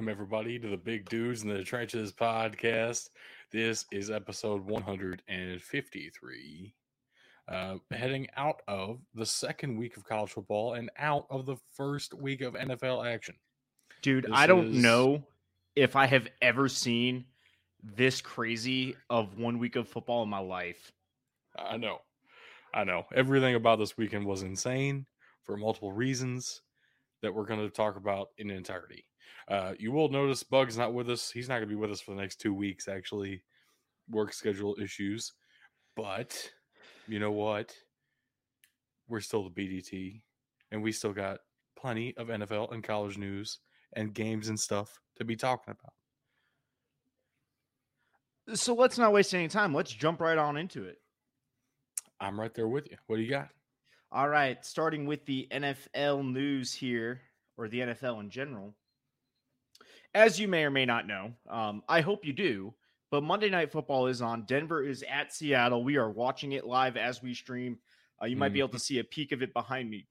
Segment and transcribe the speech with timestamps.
[0.00, 3.10] Welcome, everybody, to the Big Dudes in the Trenches podcast.
[3.52, 6.74] This is episode 153.
[7.46, 12.14] Uh, heading out of the second week of college football and out of the first
[12.14, 13.34] week of NFL action.
[14.00, 15.22] Dude, This I don't is- know
[15.76, 17.26] if I have ever seen
[17.82, 20.90] this crazy of one week of football in my life.
[21.58, 22.00] I know.
[22.72, 23.04] I know.
[23.14, 25.04] Everything about this weekend was insane
[25.44, 26.62] for multiple reasons
[27.20, 29.04] that we're going to talk about in entirety.
[29.48, 31.30] Uh, you will notice Bug's not with us.
[31.30, 33.42] He's not going to be with us for the next two weeks, actually.
[34.08, 35.32] Work schedule issues.
[35.96, 36.50] But
[37.08, 37.74] you know what?
[39.08, 40.20] We're still the BDT,
[40.70, 41.38] and we still got
[41.76, 43.58] plenty of NFL and college news
[43.94, 45.92] and games and stuff to be talking about.
[48.56, 49.74] So let's not waste any time.
[49.74, 50.98] Let's jump right on into it.
[52.20, 52.96] I'm right there with you.
[53.06, 53.48] What do you got?
[54.12, 57.20] All right, starting with the NFL news here,
[57.56, 58.74] or the NFL in general.
[60.14, 62.74] As you may or may not know, um, I hope you do,
[63.10, 64.42] but Monday Night Football is on.
[64.44, 65.84] Denver is at Seattle.
[65.84, 67.78] We are watching it live as we stream.
[68.20, 70.06] Uh, you might be able to see a peek of it behind me.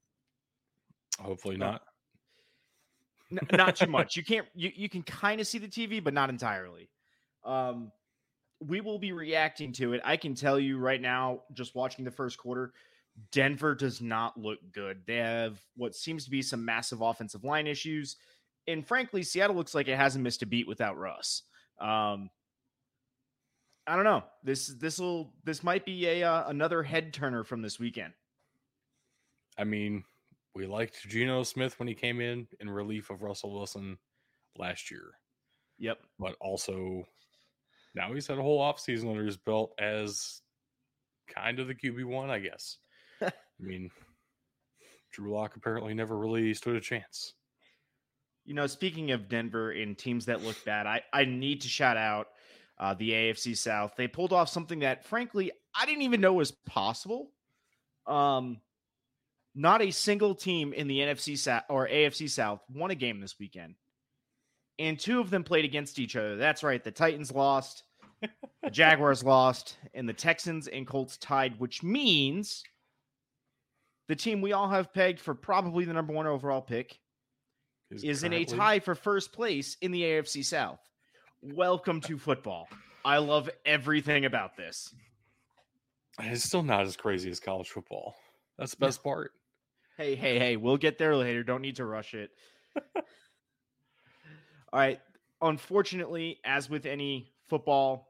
[1.20, 1.72] Hopefully No.
[1.72, 1.82] not.
[3.30, 4.16] N- not too much.
[4.16, 4.46] You can't.
[4.54, 6.88] You, you can kind of see the TV, but not entirely.
[7.44, 7.92] Um,
[8.66, 10.00] we will be reacting to it.
[10.04, 12.72] I can tell you right now, just watching the first quarter,
[13.32, 15.02] Denver does not look good.
[15.06, 18.16] They have what seems to be some massive offensive line issues,
[18.72, 21.42] and frankly, Seattle looks like it hasn't missed a beat without Russ.
[21.80, 22.30] Um,
[23.86, 24.22] I don't know.
[24.44, 28.12] This this will this might be a uh, another head turner from this weekend.
[29.58, 30.04] I mean,
[30.54, 33.98] we liked Geno Smith when he came in in relief of Russell Wilson
[34.56, 35.12] last year,
[35.78, 35.98] Yep.
[36.18, 37.04] but also
[37.94, 40.40] now he's had a whole offseason under his belt as
[41.28, 42.78] kind of the QB1, I guess.
[43.22, 43.90] I mean,
[45.12, 47.34] Drew Lock apparently never really stood a chance.
[48.44, 51.96] You know, speaking of Denver and teams that look bad, I, I need to shout
[51.96, 52.28] out
[52.78, 53.92] uh, the AFC South.
[53.96, 57.30] They pulled off something that, frankly, I didn't even know was possible.
[58.06, 58.60] Um,
[59.54, 63.38] not a single team in the NFC South or AFC South won a game this
[63.38, 63.74] weekend,
[64.78, 66.36] and two of them played against each other.
[66.36, 67.82] That's right, the Titans lost,
[68.62, 72.62] the Jaguars lost, and the Texans and Colts tied, which means
[74.08, 76.98] the team we all have pegged for probably the number one overall pick
[77.90, 80.80] is in a tie for first place in the AFC South.
[81.42, 82.68] Welcome to football.
[83.04, 84.94] I love everything about this.
[86.20, 88.14] It's still not as crazy as college football.
[88.58, 89.32] That's the best part.
[89.96, 91.42] Hey, hey, hey, we'll get there later.
[91.42, 92.30] Don't need to rush it.
[92.76, 93.02] All
[94.72, 95.00] right.
[95.42, 98.08] Unfortunately, as with any football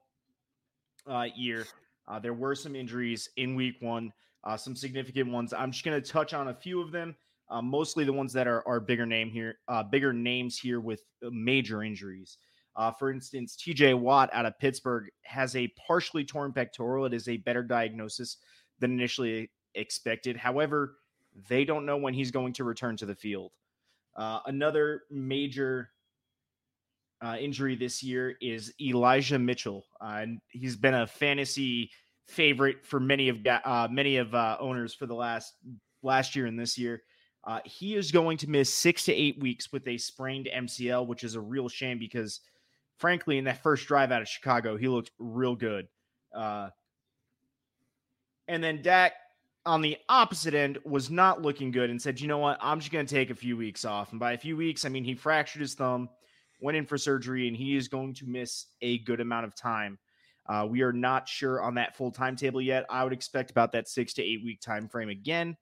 [1.06, 1.66] uh, year,
[2.08, 4.12] uh, there were some injuries in week one,
[4.44, 5.52] uh, some significant ones.
[5.52, 7.14] I'm just going to touch on a few of them,
[7.50, 11.02] uh, mostly the ones that are, are bigger name here, uh, bigger names here with
[11.24, 12.38] uh, major injuries.
[12.76, 17.04] Uh, for instance, TJ Watt out of Pittsburgh has a partially torn pectoral.
[17.04, 18.36] It is a better diagnosis
[18.78, 20.36] than initially expected.
[20.36, 20.96] However,
[21.48, 23.50] they don't know when he's going to return to the field.
[24.16, 25.90] Uh, another major
[27.22, 29.84] uh, injury this year is Elijah Mitchell.
[30.00, 31.90] Uh, and he's been a fantasy
[32.28, 35.54] favorite for many of uh, many of owners for the last
[36.02, 37.02] last year and this year.
[37.44, 41.24] Uh, he is going to miss six to eight weeks with a sprained MCL, which
[41.24, 42.40] is a real shame because,
[42.98, 45.88] frankly, in that first drive out of Chicago, he looked real good.
[46.34, 46.68] Uh,
[48.46, 49.12] and then Dak
[49.66, 52.92] on the opposite end was not looking good and said, you know what, I'm just
[52.92, 54.10] going to take a few weeks off.
[54.10, 56.08] And by a few weeks, I mean he fractured his thumb,
[56.60, 59.98] went in for surgery, and he is going to miss a good amount of time.
[60.48, 62.84] Uh, we are not sure on that full timetable yet.
[62.90, 65.56] I would expect about that six to eight week time frame again.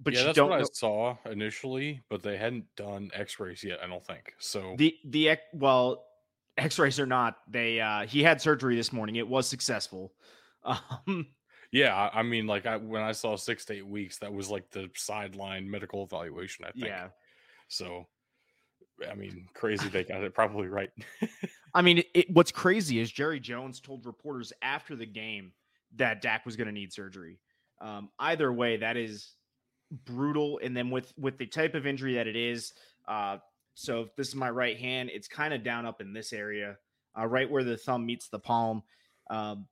[0.00, 3.64] But yeah, you that's don't what know I saw initially, but they hadn't done X-rays
[3.64, 3.80] yet.
[3.82, 4.74] I don't think so.
[4.78, 6.04] the the well,
[6.56, 9.16] X-rays or not, they uh, he had surgery this morning.
[9.16, 10.12] It was successful.
[10.64, 11.28] Um,
[11.70, 14.70] Yeah, I mean, like I when I saw six to eight weeks, that was like
[14.70, 16.64] the sideline medical evaluation.
[16.64, 16.86] I think.
[16.86, 17.08] yeah,
[17.68, 18.06] So,
[19.08, 20.90] I mean, crazy they got it probably right.
[21.74, 25.52] I mean, it, what's crazy is Jerry Jones told reporters after the game
[25.96, 27.38] that Dak was going to need surgery.
[27.80, 29.34] Um, either way, that is
[30.04, 30.60] brutal.
[30.62, 32.72] And then with with the type of injury that it is,
[33.06, 33.38] uh,
[33.74, 36.76] so if this is my right hand, it's kind of down up in this area,
[37.18, 38.82] uh, right where the thumb meets the palm.
[39.30, 39.66] Um,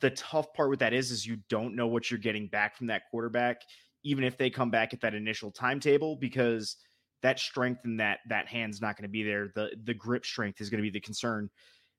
[0.00, 2.88] the tough part with that is, is you don't know what you're getting back from
[2.88, 3.62] that quarterback,
[4.02, 6.76] even if they come back at that initial timetable, because
[7.22, 9.48] that strength in that that hand's not going to be there.
[9.54, 11.50] The the grip strength is going to be the concern.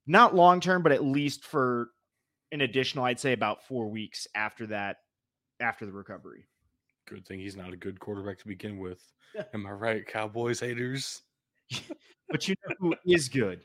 [0.05, 1.89] Not long term, but at least for
[2.51, 4.97] an additional, I'd say about four weeks after that,
[5.59, 6.45] after the recovery.
[7.07, 9.01] Good thing he's not a good quarterback to begin with.
[9.53, 11.21] Am I right, Cowboys haters?
[12.29, 13.61] but you know who is good?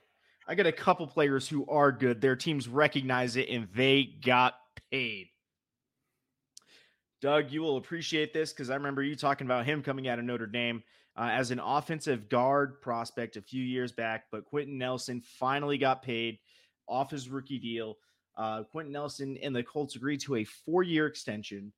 [0.46, 2.20] I got a couple players who are good.
[2.20, 4.54] Their teams recognize it and they got
[4.92, 5.28] paid.
[7.20, 10.24] Doug, you will appreciate this because I remember you talking about him coming out of
[10.24, 10.82] Notre Dame
[11.16, 16.02] uh, as an offensive guard prospect a few years back, but Quenton Nelson finally got
[16.02, 16.38] paid
[16.86, 17.96] off his rookie deal.
[18.36, 21.72] Uh, Quenton Nelson and the Colts agreed to a four-year extension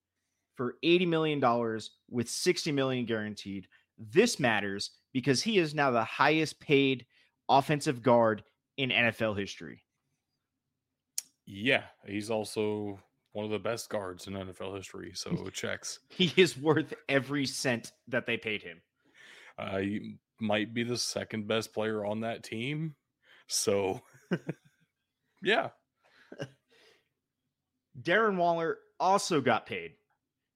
[0.55, 1.81] for $80 million
[2.11, 3.67] with 60 million guaranteed.
[3.99, 7.07] This matters because he is now the highest paid
[7.49, 8.43] offensive guard
[8.77, 9.83] in NFL history.
[11.47, 12.99] Yeah, he's also
[13.33, 15.99] one of the best guards in NFL history, so it checks.
[16.09, 18.81] He is worth every cent that they paid him.
[19.59, 22.95] Uh, he might be the second best player on that team.
[23.47, 24.01] So,
[25.43, 25.71] yeah.
[28.01, 29.93] Darren Waller also got paid.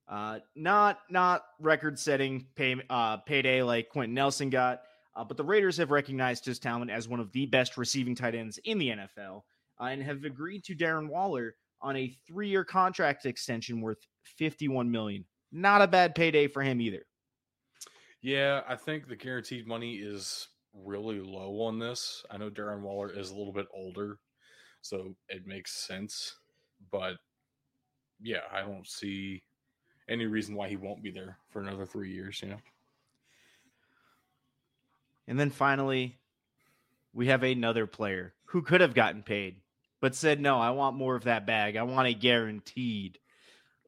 [0.09, 4.81] Uh, not not record setting pay uh, payday like Quenton Nelson got,
[5.15, 8.35] uh, but the Raiders have recognized his talent as one of the best receiving tight
[8.35, 9.43] ends in the NFL
[9.81, 13.99] uh, and have agreed to Darren Waller on a three-year contract extension worth
[14.39, 15.25] 51 million.
[15.53, 17.03] Not a bad payday for him either.
[18.23, 22.25] Yeah, I think the guaranteed money is really low on this.
[22.31, 24.19] I know Darren Waller is a little bit older,
[24.81, 26.35] so it makes sense.
[26.91, 27.17] But
[28.21, 29.43] yeah, I don't see
[30.09, 32.61] any reason why he won't be there for another three years, you know.
[35.27, 36.17] And then finally,
[37.13, 39.57] we have another player who could have gotten paid,
[40.01, 41.77] but said, no, I want more of that bag.
[41.77, 43.19] I want a guaranteed.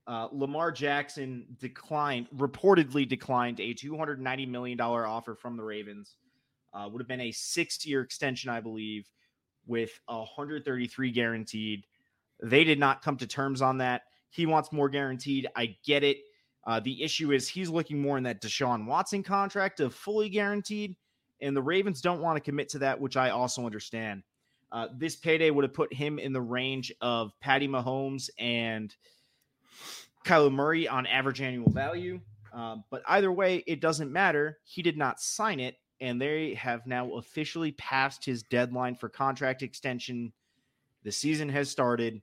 [0.06, 6.16] Uh, Lamar Jackson declined, reportedly declined a $290 million offer from the Ravens.
[6.74, 9.08] Uh, would have been a six year extension, I believe,
[9.66, 11.84] with 133 guaranteed.
[12.42, 14.02] They did not come to terms on that.
[14.30, 15.48] He wants more guaranteed.
[15.54, 16.18] I get it.
[16.66, 20.96] Uh, the issue is he's looking more in that Deshaun Watson contract of fully guaranteed,
[21.40, 24.22] and the Ravens don't want to commit to that, which I also understand.
[24.72, 28.94] Uh, this payday would have put him in the range of Patty Mahomes and
[30.24, 32.20] Kyler Murray on average annual value.
[32.52, 34.58] Uh, but either way, it doesn't matter.
[34.64, 39.62] He did not sign it, and they have now officially passed his deadline for contract
[39.62, 40.32] extension.
[41.04, 42.22] The season has started.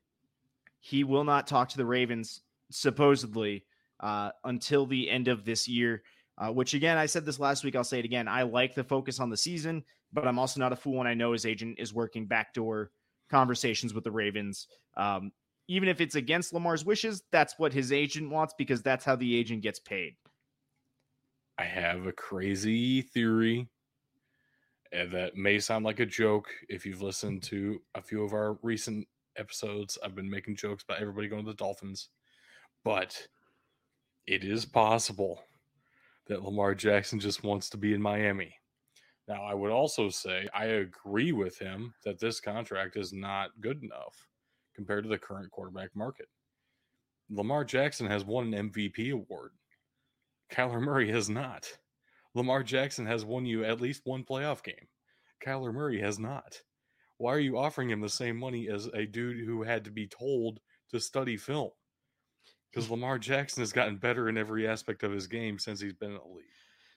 [0.87, 3.65] He will not talk to the Ravens, supposedly,
[3.99, 6.01] uh, until the end of this year.
[6.37, 7.75] Uh, which again, I said this last week.
[7.75, 8.29] I'll say it again.
[8.29, 11.13] I like the focus on the season, but I'm also not a fool when I
[11.13, 12.91] know his agent is working backdoor
[13.29, 14.67] conversations with the Ravens.
[14.95, 15.33] Um,
[15.67, 19.35] even if it's against Lamar's wishes, that's what his agent wants because that's how the
[19.35, 20.15] agent gets paid.
[21.57, 23.67] I have a crazy theory
[24.93, 28.57] eh, that may sound like a joke if you've listened to a few of our
[28.61, 29.05] recent
[29.37, 29.97] episodes.
[30.03, 32.09] I've been making jokes about everybody going to the Dolphins,
[32.83, 33.27] but
[34.25, 35.43] it is possible
[36.27, 38.53] that Lamar Jackson just wants to be in Miami.
[39.27, 43.83] Now, I would also say I agree with him that this contract is not good
[43.83, 44.27] enough
[44.75, 46.27] compared to the current quarterback market.
[47.29, 49.51] Lamar Jackson has won an MVP award.
[50.51, 51.67] Kyler Murray has not.
[52.35, 54.87] Lamar Jackson has won you at least one playoff game.
[55.45, 56.61] Kyler Murray has not.
[57.17, 60.07] Why are you offering him the same money as a dude who had to be
[60.07, 60.59] told
[60.91, 61.71] to study film?
[62.71, 66.11] Because Lamar Jackson has gotten better in every aspect of his game since he's been
[66.11, 66.45] in the league.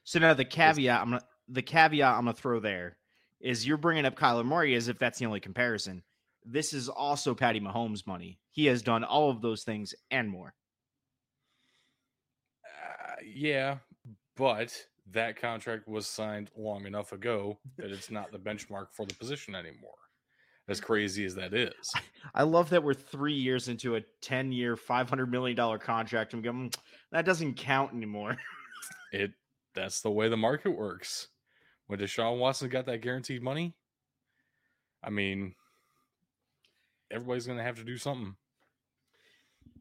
[0.04, 2.96] So now the caveat I'm gonna the caveat I'm gonna throw there
[3.40, 6.02] is you're bringing up Kyler Murray as if that's the only comparison.
[6.44, 8.38] This is also Patty Mahomes' money.
[8.50, 10.54] He has done all of those things and more.
[12.64, 13.78] Uh, yeah,
[14.36, 19.14] but that contract was signed long enough ago that it's not the benchmark for the
[19.14, 19.92] position anymore.
[20.70, 21.92] As crazy as that is,
[22.32, 26.32] I love that we're three years into a 10 year, $500 million contract.
[26.32, 26.70] And going,
[27.10, 28.36] that doesn't count anymore.
[29.12, 29.32] it
[29.74, 31.28] that's the way the market works.
[31.86, 33.74] When Deshaun Watson got that guaranteed money,
[35.02, 35.54] I mean,
[37.10, 38.36] everybody's going to have to do something.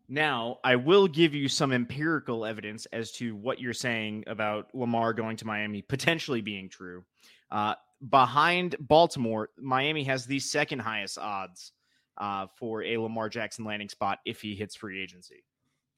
[0.08, 5.14] Now, I will give you some empirical evidence as to what you're saying about Lamar
[5.14, 7.04] going to Miami potentially being true.
[7.52, 7.76] Uh,
[8.08, 11.74] behind Baltimore, Miami has the second highest odds
[12.18, 15.44] uh, for a Lamar Jackson landing spot if he hits free agency.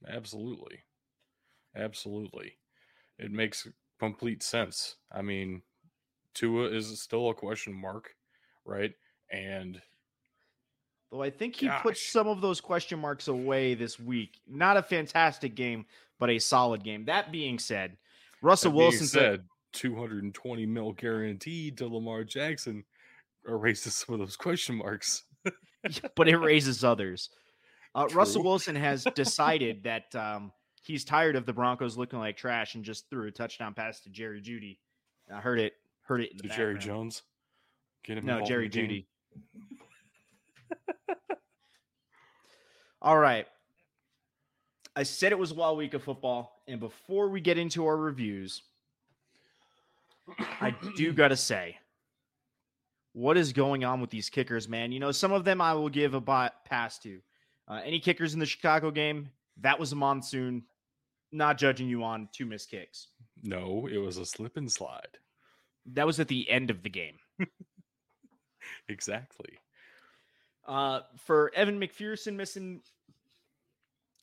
[0.07, 0.79] Absolutely.
[1.75, 2.53] Absolutely.
[3.19, 3.67] It makes
[3.99, 4.95] complete sense.
[5.11, 5.61] I mean,
[6.33, 8.15] Tua is still a question mark,
[8.65, 8.93] right?
[9.31, 9.81] And
[11.11, 11.83] Though I think he Gosh.
[11.83, 14.39] put some of those question marks away this week.
[14.47, 15.85] Not a fantastic game,
[16.19, 17.05] but a solid game.
[17.05, 17.97] That being said,
[18.41, 19.43] Russell being Wilson said
[19.73, 22.83] 220 mil guaranteed to Lamar Jackson
[23.47, 25.23] erases some of those question marks.
[26.15, 27.29] but it raises others.
[27.95, 30.51] Uh, Russell Wilson has decided that um,
[30.83, 34.09] he's tired of the Broncos looking like trash and just threw a touchdown pass to
[34.09, 34.77] Jerry Jeudy.
[35.33, 35.73] I heard it
[36.11, 36.77] Heard it To Jerry.
[36.77, 37.23] Jones.
[38.03, 38.69] Get him No, Jerry.
[38.69, 39.05] Jeudy.
[43.01, 43.47] All right.
[44.95, 47.95] I said it was a wild week of football, and before we get into our
[47.95, 48.61] reviews,
[50.39, 51.77] I do got to say,
[53.13, 54.91] what is going on with these kickers, man?
[54.91, 57.19] You know, some of them I will give a bot pass to.
[57.67, 59.29] Uh, any kickers in the Chicago game?
[59.61, 60.63] That was a monsoon.
[61.31, 63.07] Not judging you on two missed kicks.
[63.43, 65.17] No, it was a slip and slide.
[65.93, 67.17] That was at the end of the game.
[68.87, 69.59] Exactly.
[70.67, 72.81] Uh, for Evan McPherson missing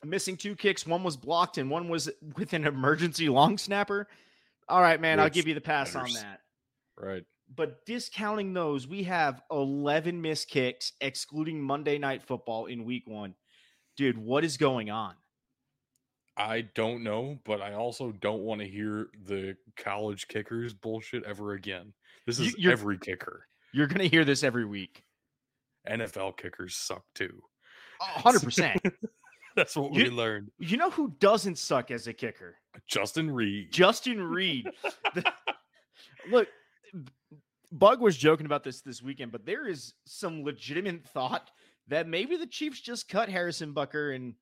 [0.05, 4.07] missing two kicks, one was blocked and one was with an emergency long snapper.
[4.69, 6.41] All right, man, I'll give you the pass on that.
[6.97, 7.23] Right.
[7.55, 13.33] But discounting those, we have 11 missed kicks, excluding Monday Night Football in Week One.
[13.97, 15.15] Dude, what is going on?
[16.37, 21.53] I don't know, but I also don't want to hear the college kickers bullshit ever
[21.53, 21.93] again.
[22.27, 23.45] This is you're- every kicker.
[23.73, 25.03] You're gonna hear this every week.
[25.87, 27.41] NFL kickers suck too.
[28.23, 28.91] 100.
[29.59, 30.51] That's what You- we learned.
[30.57, 32.55] You know who doesn't suck as a kicker?
[32.87, 33.71] Justin Reid.
[33.71, 34.69] Justin Reid.
[35.15, 35.33] The-
[36.29, 36.47] look,
[37.71, 41.51] Bug was joking about this this weekend, but there is some legitimate thought
[41.87, 44.35] that maybe the Chiefs just cut Harrison Butker and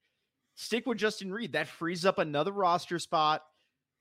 [0.55, 1.53] stick with Justin Reid.
[1.53, 3.41] That frees up another roster spot.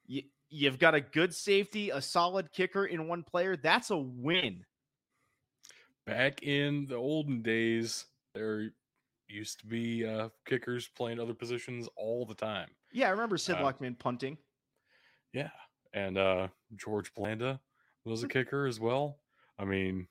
[0.07, 3.57] You, you've got a good safety, a solid kicker in one player.
[3.57, 4.65] That's a win.
[6.07, 8.05] Back in the olden days,
[8.35, 8.71] there
[9.29, 12.69] used to be uh, kickers playing other positions all the time.
[12.93, 14.39] Yeah, I remember Sid Uh, Luckman punting.
[15.33, 15.51] Yeah.
[15.93, 17.61] And uh, George Blanda
[18.05, 19.19] was a kicker as well.
[19.59, 20.07] I mean,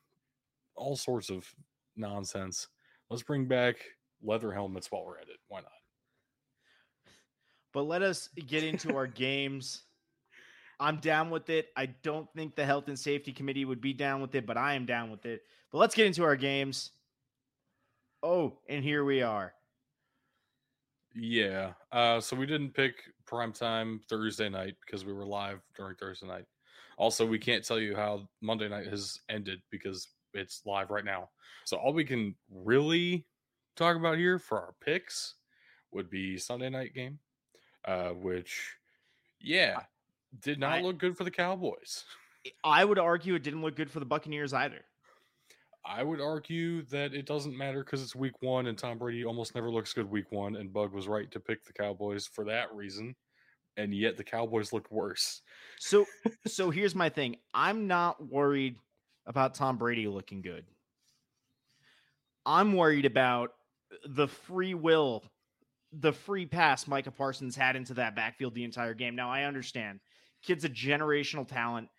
[0.75, 1.47] all sorts of
[1.95, 2.67] nonsense.
[3.09, 3.77] Let's bring back
[4.21, 5.37] leather helmets while we're at it.
[5.47, 5.71] Why not?
[7.73, 9.83] But let us get into our games.
[10.79, 11.67] I'm down with it.
[11.77, 14.73] I don't think the health and safety committee would be down with it, but I
[14.73, 15.43] am down with it.
[15.71, 16.91] But let's get into our games.
[18.25, 19.53] Oh, and here we are.
[21.13, 21.73] Yeah.
[21.91, 22.95] Uh, so we didn't pick
[23.29, 26.45] primetime Thursday night because we were live during Thursday night.
[26.97, 31.29] Also, we can't tell you how Monday night has ended because it's live right now.
[31.65, 33.27] So all we can really
[33.75, 35.35] talk about here for our picks
[35.91, 37.19] would be Sunday night game,
[37.85, 38.73] uh, which,
[39.39, 39.81] yeah,
[40.41, 42.05] did not I- look good for the Cowboys.
[42.63, 44.83] I would argue it didn't look good for the Buccaneers either.
[45.87, 49.53] I would argue that it doesn't matter because it's week one and Tom Brady almost
[49.53, 52.73] never looks good week one, and Bug was right to pick the Cowboys for that
[52.73, 53.15] reason.
[53.77, 55.41] And yet the Cowboys looked worse.
[55.79, 56.05] So
[56.47, 57.35] so here's my thing.
[57.53, 58.77] I'm not worried
[59.27, 60.65] about Tom Brady looking good.
[62.45, 63.51] I'm worried about
[64.07, 65.23] the free will,
[65.91, 69.15] the free pass Micah Parsons had into that backfield the entire game.
[69.15, 69.99] Now I understand.
[70.43, 71.89] Kid's a generational talent,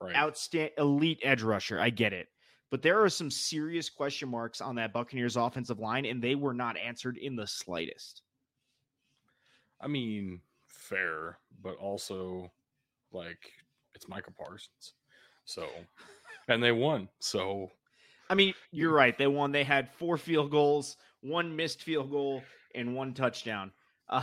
[0.00, 0.14] Right.
[0.14, 1.80] outstanding elite edge rusher.
[1.80, 2.28] I get it.
[2.70, 6.54] But there are some serious question marks on that Buccaneers offensive line, and they were
[6.54, 8.22] not answered in the slightest.
[9.80, 12.50] I mean, fair, but also
[13.12, 13.50] like
[13.94, 14.94] it's Micah Parsons.
[15.44, 15.66] So
[16.48, 17.08] and they won.
[17.20, 17.70] So
[18.28, 19.16] I mean, you're right.
[19.16, 19.52] They won.
[19.52, 22.42] They had four field goals, one missed field goal,
[22.74, 23.70] and one touchdown.
[24.08, 24.22] Uh,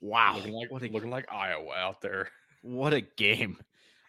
[0.00, 0.36] wow.
[0.36, 2.28] looking like what a looking like Iowa out there.
[2.62, 3.58] what a game.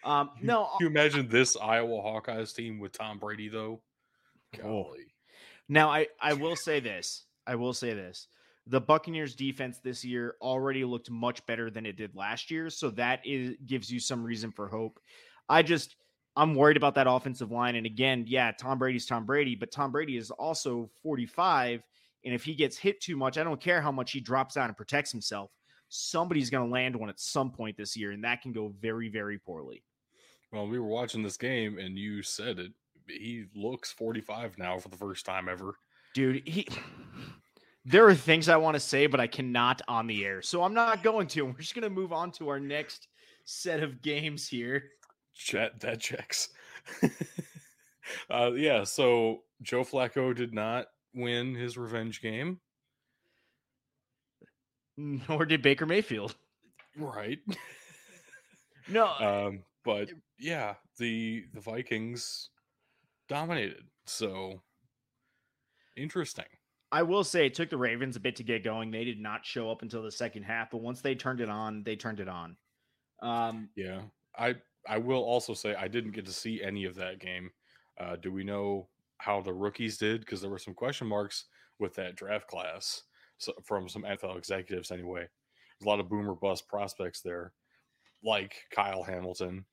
[0.04, 3.82] Um, You- no, Can you imagine this Iowa Hawkeyes team with Tom Brady though?
[4.58, 5.14] Golly.
[5.68, 7.26] now I I will say this.
[7.46, 8.28] I will say this.
[8.68, 12.90] The Buccaneers defense this year already looked much better than it did last year, so
[12.92, 15.00] that is gives you some reason for hope.
[15.50, 15.96] I just
[16.36, 19.92] I'm worried about that offensive line and again, yeah, Tom Brady's Tom Brady, but Tom
[19.92, 21.82] Brady is also 45
[22.26, 24.68] and if he gets hit too much, I don't care how much he drops down
[24.68, 25.52] and protects himself.
[25.90, 29.10] Somebody's going to land one at some point this year and that can go very
[29.10, 29.84] very poorly.
[30.52, 32.72] Well, we were watching this game and you said it.
[33.08, 35.76] He looks 45 now for the first time ever.
[36.14, 36.68] dude he
[37.86, 40.74] there are things i want to say but i cannot on the air so i'm
[40.74, 43.08] not going to we're just going to move on to our next
[43.46, 44.84] set of games here
[45.38, 46.50] Chat that checks.
[48.30, 52.60] uh, yeah, so Joe Flacco did not win his revenge game.
[55.30, 56.36] nor did baker mayfield
[56.98, 57.40] Right.
[58.88, 62.50] no um, but yeah, the the Vikings
[63.30, 63.84] dominated.
[64.06, 64.62] So
[65.96, 66.46] interesting.
[66.92, 69.46] i will say it took the ravens a bit to get going they did not
[69.46, 72.28] show up until the second half but once they turned it on they turned it
[72.30, 72.56] on
[73.22, 74.02] um Yeah.
[74.38, 74.56] I
[74.88, 77.50] I will also say I didn't get to see any of that game.
[78.00, 78.88] Uh, do we know
[79.18, 80.22] how the rookies did?
[80.22, 81.46] Because there were some question marks
[81.80, 83.02] with that draft class
[83.64, 84.92] from some NFL executives.
[84.92, 87.54] Anyway, there's a lot of boomer bust prospects there,
[88.24, 89.66] like Kyle Hamilton.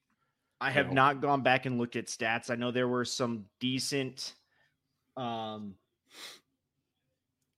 [0.60, 0.92] I have No.
[0.94, 2.50] not gone back and looked at stats.
[2.50, 4.34] I know there were some decent
[5.16, 5.74] um,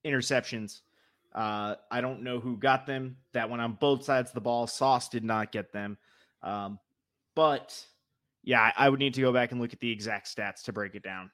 [0.05, 0.81] interceptions.
[1.35, 3.19] Uh, I don't know who got them.
[3.35, 4.67] That went on both sides of the ball.
[4.67, 5.99] Sauce did not get them.
[6.43, 6.79] Um,
[7.35, 7.79] but
[8.43, 10.95] yeah, I would need to go back and look at the exact stats to break
[10.95, 11.31] it down.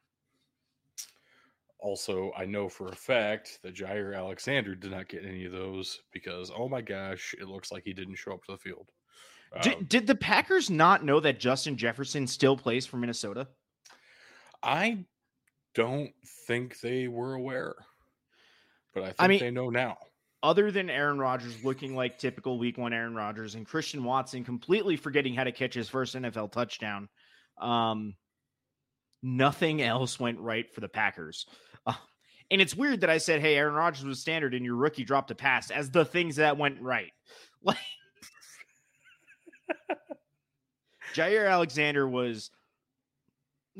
[1.82, 5.98] Also, I know for a fact that Jaire Alexander did not get any of those
[6.12, 8.88] because, oh my gosh, it looks like he didn't show up to the field.
[9.62, 13.48] Did, Um, did the Packers not know that Justin Jefferson still plays for Minnesota?
[14.62, 15.04] I
[15.74, 16.12] don't
[16.46, 17.74] think they were aware,
[18.94, 19.98] but I think I mean- they know now.
[20.44, 24.96] Other than Aaron Rodgers looking like typical week one Aaron Rodgers and Christian Watson completely
[24.96, 27.08] forgetting how to catch his first NFL touchdown,
[27.60, 28.14] um,
[29.22, 31.46] nothing else went right for the Packers.
[31.84, 31.94] Uh,
[32.50, 35.32] and it's weird that I said, hey, Aaron Rodgers was standard and your rookie dropped
[35.32, 37.10] a pass as the things that went right.
[37.64, 37.76] Like,
[41.14, 42.50] Jaire Alexander was.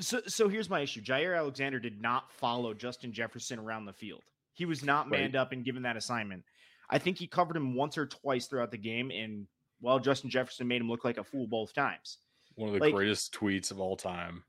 [0.00, 1.02] So, so here's my issue.
[1.02, 4.22] Jaire Alexander did not follow Justin Jefferson around the field.
[4.54, 5.20] He was not Right.
[5.20, 6.42] manned up and given that assignment.
[6.90, 9.46] I think he covered him once or twice throughout the game, and
[9.80, 12.18] well, Justin Jefferson made him look like a fool both times.
[12.54, 14.44] One of the Like- greatest tweets of all time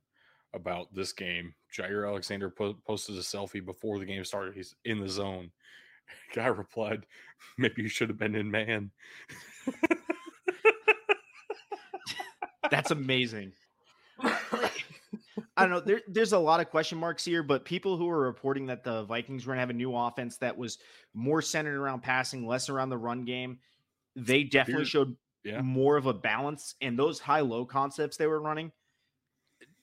[0.53, 1.53] about this game.
[1.75, 4.53] Jaire Alexander po- posted a selfie before the game started.
[4.53, 5.51] He's in the zone.
[6.35, 7.05] Guy replied,
[7.57, 8.91] "Maybe you should have been in man."
[12.69, 13.51] That's amazing.
[15.55, 15.79] I don't know.
[15.79, 19.03] There, there's a lot of question marks here, but people who are reporting that the
[19.03, 20.79] Vikings were going to have a new offense that was
[21.13, 23.59] more centered around passing, less around the run game,
[24.15, 25.61] they definitely Here- showed yeah.
[25.61, 26.73] more of a balance.
[26.81, 28.71] And those high low concepts they were running,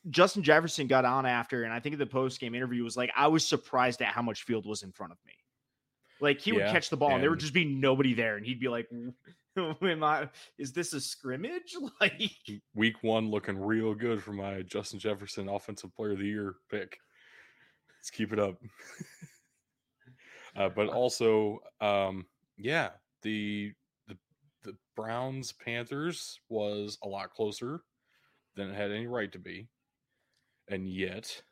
[0.09, 3.27] Justin Jefferson got on after, and I think the post game interview was like, I
[3.27, 5.35] was surprised at how much field was in front of me.
[6.21, 8.61] Like he would catch the ball, and there would just be nobody there, and he'd
[8.61, 8.89] be like,
[9.57, 10.29] "Am I?
[10.59, 12.31] Is this a scrimmage?" Like,
[12.75, 16.99] Week one looking real good for my Justin Jefferson Offensive Player of the Year pick.
[17.99, 18.57] Let's keep it up.
[20.57, 22.27] uh, but also, um,
[22.59, 22.91] yeah,
[23.23, 23.73] the
[24.09, 24.17] the
[24.63, 27.83] the Browns Panthers was a lot closer
[28.57, 29.69] than it had any right to be,
[30.71, 31.43] and yet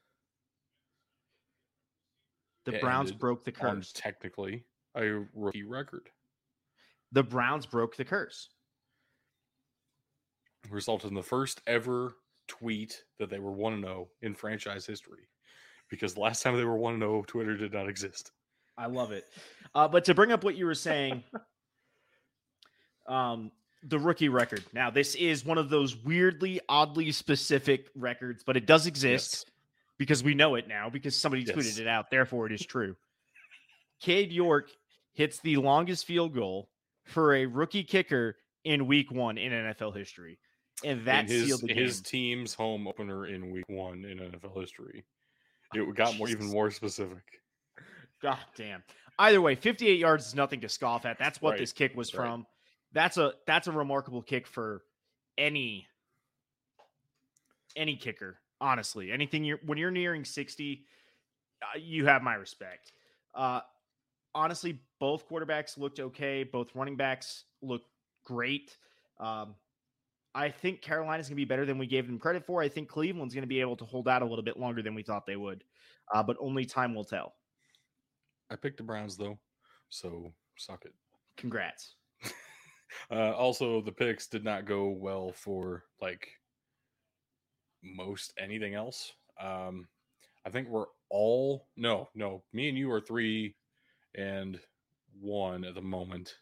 [2.65, 3.93] the Browns broke the curse.
[3.93, 4.65] technically
[4.97, 6.09] a rookie record,
[7.13, 8.49] The Browns broke the curse.
[10.71, 15.29] resulted in the first ever tweet that they were one zero in franchise history.
[15.91, 18.33] Because last time they were one zero, Twitter did not exist.
[18.77, 19.25] I love it.
[19.75, 21.25] Uh, but to bring up what you were saying,
[23.09, 23.51] um,
[23.83, 24.65] the rookie record.
[24.73, 29.55] Now, this is one of those weirdly, oddly specific records, but it does exist Yes.
[29.99, 31.57] because we know it now because somebody Yes.
[31.57, 32.11] tweeted it out.
[32.11, 32.97] Therefore, it is true.
[34.01, 34.71] Cade York
[35.15, 36.69] hits the longest field goal
[37.05, 40.39] for a rookie kicker in week one in NFL history.
[40.85, 41.77] And that in his, sealed the game.
[41.77, 45.05] his team's home opener in week one in NFL history.
[45.75, 47.41] Ah, it got more, even more specific.
[48.23, 48.83] God damn.
[49.19, 51.19] Either way, 58 yards is nothing to scoff at.
[51.19, 52.25] That's what Right, this kick was right.
[52.27, 52.47] from.
[52.93, 54.83] That's a that's a remarkable kick for
[55.37, 55.87] any
[57.77, 58.39] any kicker.
[58.61, 60.85] Honestly, anything you're when you're nearing 60,
[61.63, 62.93] uh, you have my respect.
[63.35, 63.61] Uh,
[64.35, 66.43] honestly, both quarterbacks looked okay.
[66.45, 67.87] Both running backs looked
[68.25, 68.77] great.
[69.21, 69.55] Um,
[70.35, 72.63] I think Carolina's going to be better than we gave them credit for.
[72.63, 74.95] I think Cleveland's going to be able to hold out a little bit longer than
[74.95, 75.65] we thought they would,
[76.13, 77.35] uh, but only time will tell.
[78.51, 79.39] I picked the Browns though,
[79.89, 80.95] so suck it.
[81.37, 81.95] Congrats.
[83.11, 86.29] Uh, also, the picks did not go well for like
[87.83, 89.13] most anything else.
[89.41, 89.87] Um,
[90.47, 92.43] I think we're all no, no.
[92.53, 93.55] Me and you are three
[94.17, 94.59] and
[95.21, 96.35] one at the moment.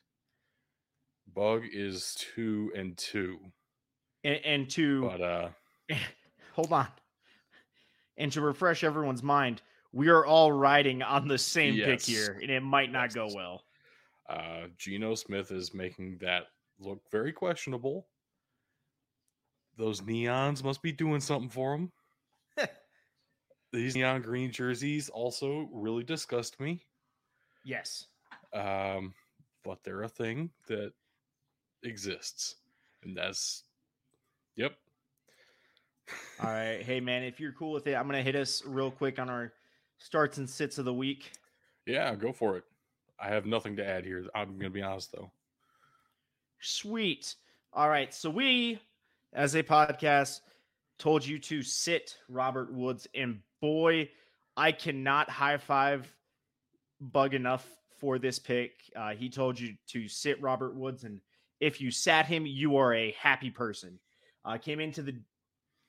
[1.35, 3.39] Bug is two and two,
[4.25, 5.49] And, and to but uh,
[6.55, 6.87] hold on,
[8.17, 9.61] and to refresh everyone's mind,
[9.93, 13.66] we are all riding on the same pick here, and it might not go well.
[14.29, 16.45] Uh, Geno Smith is making that
[16.79, 18.07] look very questionable.
[19.77, 21.93] Those neons must be doing something for him.
[23.73, 26.83] These neon green jerseys also really disgust me.
[27.65, 28.07] Yes.
[28.55, 29.13] um,
[29.65, 30.93] but they're a thing that
[31.83, 32.57] exists,
[33.03, 33.65] and that's
[34.55, 34.77] yep.
[36.43, 36.83] All right.
[36.87, 39.29] Hey, man, if you're cool with it, I'm going to hit us real quick on
[39.29, 39.53] our
[39.99, 41.33] starts and sits of the week.
[41.87, 42.65] Yeah, go for it.
[43.19, 44.27] I have nothing to add here.
[44.35, 45.31] I'm gonna be honest though.
[46.61, 47.35] Sweet.
[47.73, 48.13] All right.
[48.15, 48.81] So we,
[49.33, 50.41] as a podcast,
[50.99, 54.09] told you to sit Robert Woods, and boy,
[54.57, 56.13] I cannot high five
[56.99, 58.73] Bug enough for this pick.
[58.95, 61.21] Uh, he told you to sit Robert Woods, and
[61.61, 63.99] if you sat him, you are a happy person.
[64.47, 65.15] Uh, came into the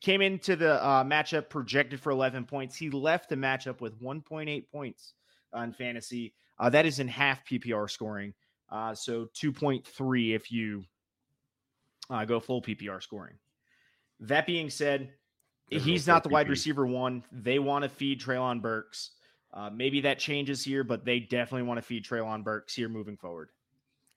[0.01, 2.75] came into the uh, matchup projected for 11 points.
[2.75, 5.13] He left the matchup with 1.8 points
[5.53, 6.33] on fantasy.
[6.59, 8.33] Uh, that is in half PPR scoring.
[8.69, 10.83] Uh, so 2.3 if you
[12.09, 13.35] uh, go full PPR scoring.
[14.21, 15.11] That being said,
[15.69, 17.23] he's not the wide receiver one.
[17.31, 19.11] They want to feed Treylon Burks.
[19.53, 23.15] Uh, maybe that changes here, but they definitely want to feed Treylon Burks here moving
[23.17, 23.49] forward.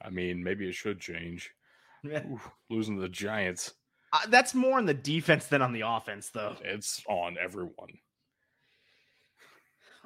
[0.02, 1.50] I mean, maybe it should change.
[2.06, 3.74] Oof, losing to the Giants,
[4.12, 6.56] Uh, that's more on the defense than on the offense, though.
[6.62, 7.98] it's on everyone.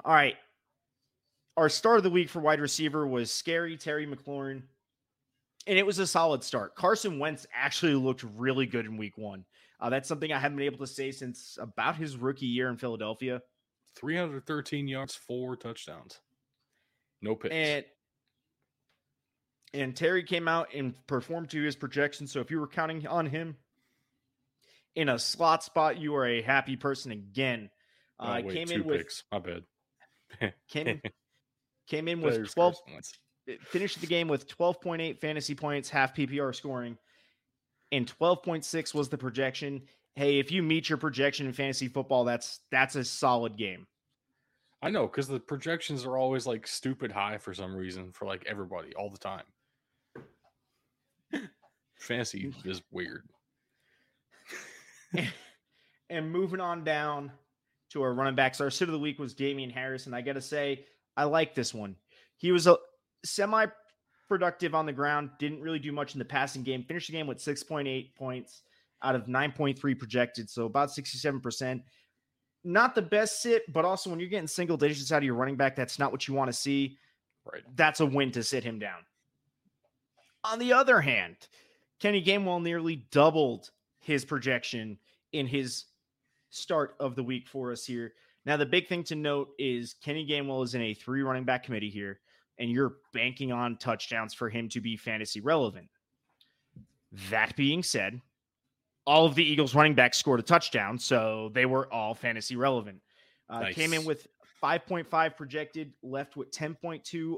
[0.03, 0.35] All right.
[1.57, 4.63] Our start of the week for wide receiver was scary Terry McLaurin.
[5.67, 6.75] And it was a solid start.
[6.75, 9.45] Carson Wentz actually looked really good in week one.
[9.79, 12.77] Uh, that's something I haven't been able to say since about his rookie year in
[12.77, 13.41] Philadelphia.
[13.95, 16.19] 313 yards, four touchdowns,
[17.21, 17.55] no picks.
[17.55, 17.85] And
[19.73, 22.27] and Terry came out and performed to his projection.
[22.27, 23.57] So if you were counting on him
[24.95, 27.69] in a slot spot, you are a happy person again.
[28.19, 29.23] Oh, Uh, wait, came in with picks.
[29.31, 29.63] My bad.
[30.69, 31.01] came in,
[31.87, 33.13] came in with 12 Carson Wentz.
[33.47, 36.97] Eh, finished the game with 12.8 fantasy points, half PPR scoring,
[37.91, 39.81] and 12.6 was the projection.
[40.15, 43.85] Hey, if you meet your projection in fantasy football, that's that's a solid game.
[44.81, 48.45] I know because the projections are always like stupid high for some reason for like
[48.47, 49.43] everybody all the time.
[51.99, 52.65] Fantasy mm.
[52.69, 53.23] is weird.
[56.09, 57.31] and moving on down
[57.91, 60.33] to our running backs, our sit of the week was Damien Harris, and I got
[60.33, 60.85] to say,
[61.17, 61.95] I like this one.
[62.37, 62.77] He was a
[63.23, 63.67] semi
[64.27, 66.83] productive on the ground, didn't really do much in the passing game.
[66.83, 68.63] Finished the game with 6.8 points
[69.03, 71.81] out of 9.3 projected, so about 67%.
[72.63, 75.55] Not the best sit, but also when you're getting single digits out of your running
[75.55, 76.97] back, that's not what you want to see.
[77.51, 77.61] Right.
[77.75, 79.05] That's a win to sit him down.
[80.43, 81.35] On the other hand,
[81.99, 84.97] Kenny Gainwell nearly doubled his projection
[85.31, 85.85] in his
[86.49, 88.13] start of the week for us here.
[88.45, 91.63] Now, the big thing to note is Kenny Gainwell is in a three running back
[91.63, 92.19] committee here,
[92.59, 95.87] and you're banking on touchdowns for him to be fantasy relevant.
[97.31, 98.21] That being said,
[99.07, 103.01] all of the Eagles running backs scored a touchdown, so they were all fantasy relevant.
[103.49, 104.27] Uh, Came in with
[104.61, 107.37] 5.5 projected, left with 10.2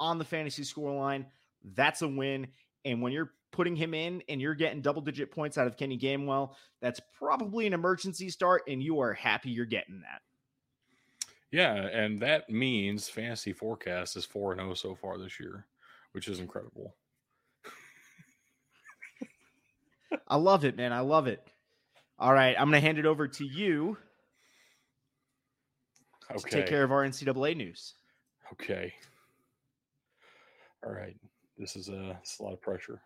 [0.00, 1.26] on the fantasy score line.
[1.74, 2.48] That's a win.
[2.84, 5.96] And when you're putting him in and you're getting double digit points out of Kenny
[5.98, 10.22] Gainwell, that's probably an emergency start, and you are happy you're getting that.
[11.54, 15.66] Yeah, and that means fantasy forecast is 4 and 0 so far this year,
[16.10, 16.96] which is incredible.
[20.26, 20.92] I love it, man.
[20.92, 21.46] I love it.
[22.18, 23.96] All right, I'm going to hand it over to you
[26.30, 26.50] to Okay.
[26.50, 27.94] take care of our NCAA news.
[28.54, 28.92] Okay.
[30.84, 31.14] All right.
[31.56, 33.00] This is a, it's a lot of pressure.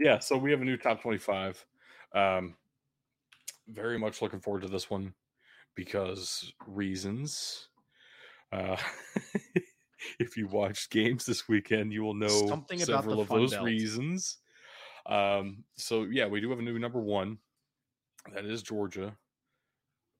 [0.00, 1.64] Yeah, so we have a new top 25.
[2.16, 2.56] Um,
[3.68, 5.14] very much looking forward to this one
[5.74, 7.68] because reasons.
[8.52, 8.76] Uh,
[10.20, 13.52] if you watched games this weekend, you will know Something about several the of those
[13.52, 13.64] Belt.
[13.64, 14.38] reasons.
[15.06, 17.38] Um, so yeah, we do have a new number one.
[18.34, 19.14] That is Georgia.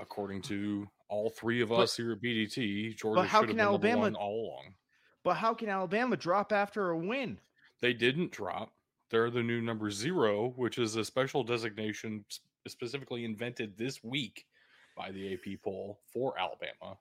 [0.00, 3.60] According to all three of But- us here at BDT, Georgia how should have can
[3.60, 4.74] Alabama- one all along.
[5.22, 7.40] But how can Alabama drop after a win?
[7.80, 8.74] They didn't drop.
[9.10, 12.24] They're the new number zero, which is a special designation
[12.70, 14.46] specifically invented this week
[14.96, 16.98] by the AP poll for Alabama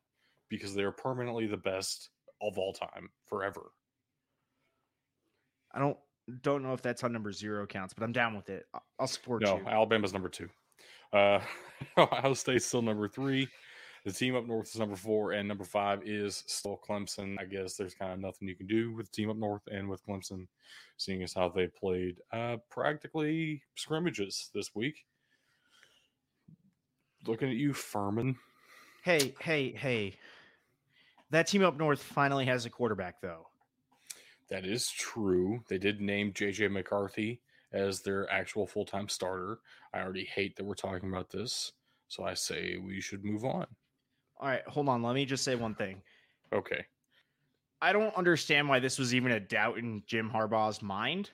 [0.50, 2.10] because they're permanently the best
[2.42, 3.72] of all time forever.
[5.74, 5.98] I don't
[6.42, 8.66] don't know if that's how number zero counts, but I'm down with it.
[9.00, 9.68] I'll support No, you.
[9.68, 10.50] Alabama's number two.
[11.12, 11.40] Uh,
[11.98, 13.48] Ohio State's still number three.
[14.06, 17.40] The team up north is number four, and number five is still Clemson.
[17.40, 19.90] I guess there's kind of nothing you can do with the team up north and
[19.90, 20.48] with Clemson,
[20.98, 25.06] seeing as how they played uh, practically scrimmages this week.
[27.26, 28.38] Looking at you, Furman.
[29.04, 30.18] Hey, hey, hey.
[31.32, 33.48] That team up north finally has a quarterback, though.
[34.50, 35.64] That is true.
[35.68, 39.60] They did name JJ McCarthy as their actual full time starter.
[39.94, 41.72] I already hate that we're talking about this,
[42.08, 43.66] so I say we should move on.
[44.40, 45.02] All right, hold on.
[45.02, 46.02] Let me just say one thing.
[46.54, 46.86] Okay.
[47.82, 51.32] I don't understand why this was even a doubt in Jim Harbaugh's mind.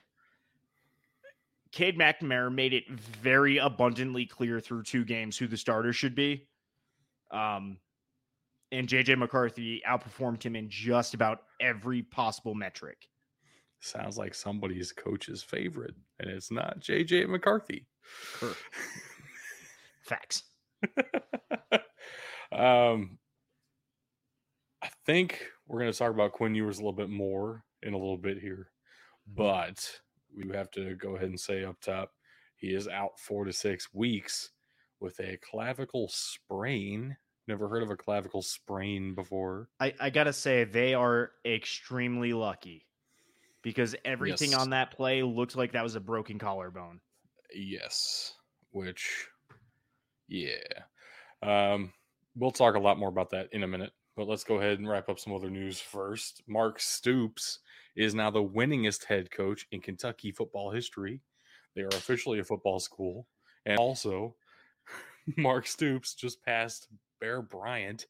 [1.72, 6.48] Cade McNamara made it very abundantly clear through two games who the starter should be.
[7.30, 7.78] Um,
[8.72, 13.08] and JJ McCarthy outperformed him in just about every possible metric.
[13.80, 17.86] Sounds like somebody's coach's favorite, and it's not JJ McCarthy.
[20.04, 20.42] Facts.
[22.52, 23.18] um,
[24.82, 27.98] I think we're going to talk about Quinn Ewers a little bit more in a
[27.98, 28.70] little bit here,
[29.26, 30.00] but
[30.36, 32.12] we have to go ahead and say up top
[32.56, 34.50] he is out four to six weeks
[35.00, 37.16] with a clavicle sprain.
[37.48, 39.70] Never heard of a clavicle sprain before.
[39.80, 42.86] I, I gotta say they are extremely lucky
[43.62, 44.60] because everything Yes.
[44.60, 47.00] on that play looks like that was a broken collarbone.
[47.54, 48.34] Yes,
[48.72, 49.26] which,
[50.28, 50.84] yeah.
[51.42, 51.92] Um,
[52.36, 54.88] we'll talk a lot more about that in a minute, but let's go ahead and
[54.88, 56.42] wrap up some other news first.
[56.46, 57.60] Mark Stoops
[57.96, 61.20] is now the winningest head coach in Kentucky football history.
[61.74, 63.26] They are officially a football school.
[63.66, 64.34] And also,
[65.36, 66.88] Mark Stoops just passed
[67.20, 68.06] Bear Bryant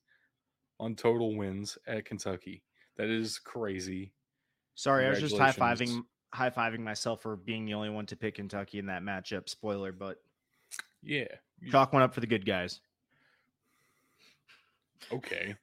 [0.78, 2.62] on total wins at Kentucky.
[2.96, 4.12] That is crazy.
[4.74, 8.16] Sorry, I was just high fiving high fiving myself for being the only one to
[8.16, 9.48] pick Kentucky in that matchup.
[9.48, 10.22] Spoiler, but
[11.02, 11.26] Yeah.
[11.70, 12.80] chalk one up for the good guys.
[15.12, 15.54] Okay.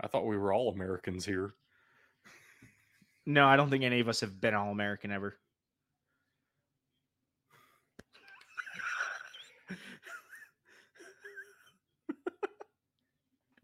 [0.00, 1.54] I thought we were all Americans here.
[3.26, 5.38] No, I don't think any of us have been all American ever.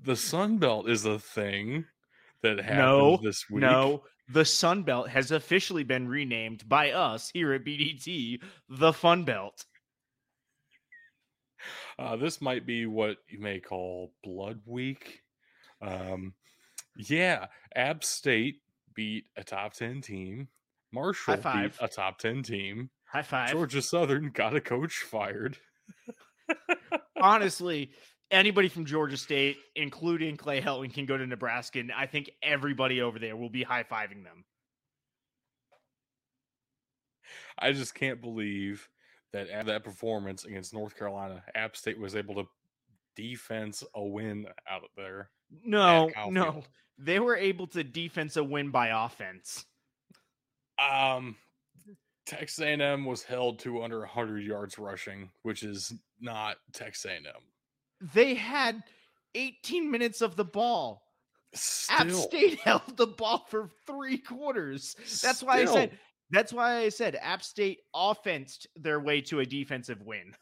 [0.07, 1.85] The Sun Belt is a thing
[2.43, 3.63] that happened No, this week.
[3.63, 9.25] No, the Sun Belt has officially been renamed by us here at BDT the Fun
[9.25, 9.65] Belt.
[11.99, 15.23] Uh, this might be what you may call Blood Week.
[15.83, 16.35] Um,
[16.97, 18.61] yeah, App State
[18.97, 20.49] beat a top 10 team.
[20.93, 22.91] Marshall beat a top 10 team.
[23.05, 23.51] High five.
[23.51, 25.57] Georgia Southern got a coach fired.
[27.21, 27.93] Honestly,
[28.31, 33.01] anybody from Georgia State, including Clay Helton, can go to Nebraska, and I think everybody
[33.01, 34.45] over there will be high fiving them.
[37.59, 38.89] I just can't believe
[39.33, 42.45] that at that performance against North Carolina, App State was able to
[43.15, 45.31] defense a win out of there.
[45.65, 46.65] No, no.
[46.99, 49.65] They were able to defense a win by offense.
[50.79, 51.37] Um,
[52.27, 57.25] Texas A&M was held to under 100 yards rushing, which is not Texas A&M.
[58.15, 58.83] They had
[59.35, 61.03] 18 minutes of the ball.
[61.89, 64.97] App State held the ball for three quarters.
[65.23, 65.99] That's why I said.
[66.31, 70.35] That's why I said App State offensed their way to a defensive win.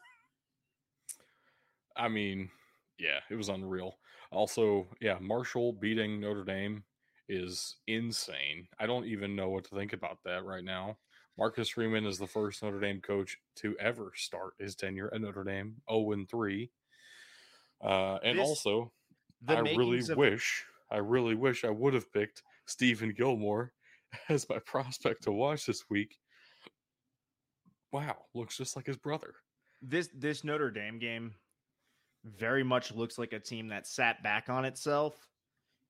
[1.95, 2.49] I mean,
[2.97, 3.95] yeah, it was unreal.
[4.35, 6.83] Also, yeah, Marshall beating Notre Dame
[7.29, 8.67] is insane.
[8.79, 10.97] I don't even know what to think about that right now.
[11.37, 15.43] Marcus Freeman is the first Notre Dame coach to ever start his tenure at Notre
[15.43, 16.69] Dame, 0 and 3.
[17.81, 18.91] Uh, and This- also,
[19.47, 23.73] I really of- wish, I really wish I would have picked Stephen Gilmore
[24.29, 26.17] as my prospect to watch this week.
[27.91, 29.35] Wow, looks just like his brother.
[29.81, 31.35] this this Notre Dame game
[32.25, 35.15] very much looks like a team that sat back on itself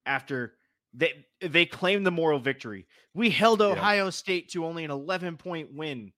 [0.05, 0.55] after
[0.93, 2.87] they they claimed the moral victory.
[3.13, 3.67] We held Yeah.
[3.67, 6.11] Ohio State to only an 11 point win.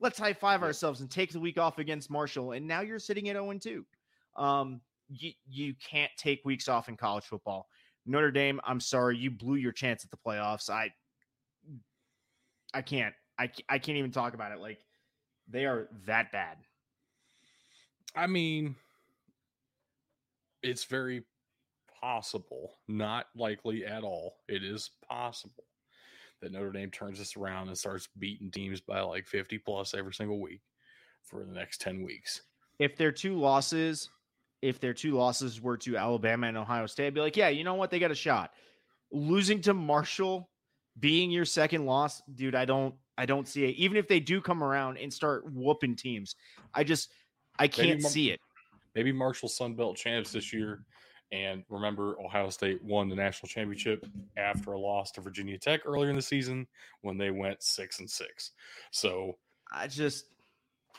[0.00, 0.66] Let's high five Yeah.
[0.68, 2.52] ourselves and take the week off against Marshall.
[2.52, 3.86] And now you're sitting at 0 2.
[4.36, 7.66] Um, you, you can't take weeks off in college football.
[8.06, 10.70] Notre Dame, I'm sorry, you blew your chance at the playoffs.
[10.70, 10.90] I
[12.72, 13.14] I can't.
[13.38, 14.60] I, I can't even talk about it.
[14.60, 14.78] Like
[15.48, 16.56] they are that bad.
[18.14, 18.76] I mean,
[20.62, 21.24] it's very
[22.00, 24.36] possible, not likely at all.
[24.48, 25.64] It is possible
[26.40, 30.14] that Notre Dame turns this around and starts beating teams by like 50 plus every
[30.14, 30.62] single week
[31.22, 32.42] for the next 10 weeks.
[32.78, 34.08] if their two losses,
[34.62, 37.62] if their two losses were to Alabama and Ohio State, I'd be like, yeah, you
[37.62, 37.90] know what?
[37.90, 38.52] They got a shot.
[39.12, 40.48] Losing to Marshall
[40.98, 43.76] being your second loss, dude, I don't I don't see it.
[43.76, 46.36] Even if they do come around and start whooping teams,
[46.72, 47.12] I just
[47.58, 48.40] I can't see it.
[48.94, 50.84] Maybe Marshall Sun Belt champs this year.
[51.32, 54.04] And remember, Ohio State won the national championship
[54.36, 56.66] after a loss to Virginia Tech earlier in the season
[57.02, 58.50] when they went six and six.
[58.90, 59.38] So
[59.72, 60.26] I just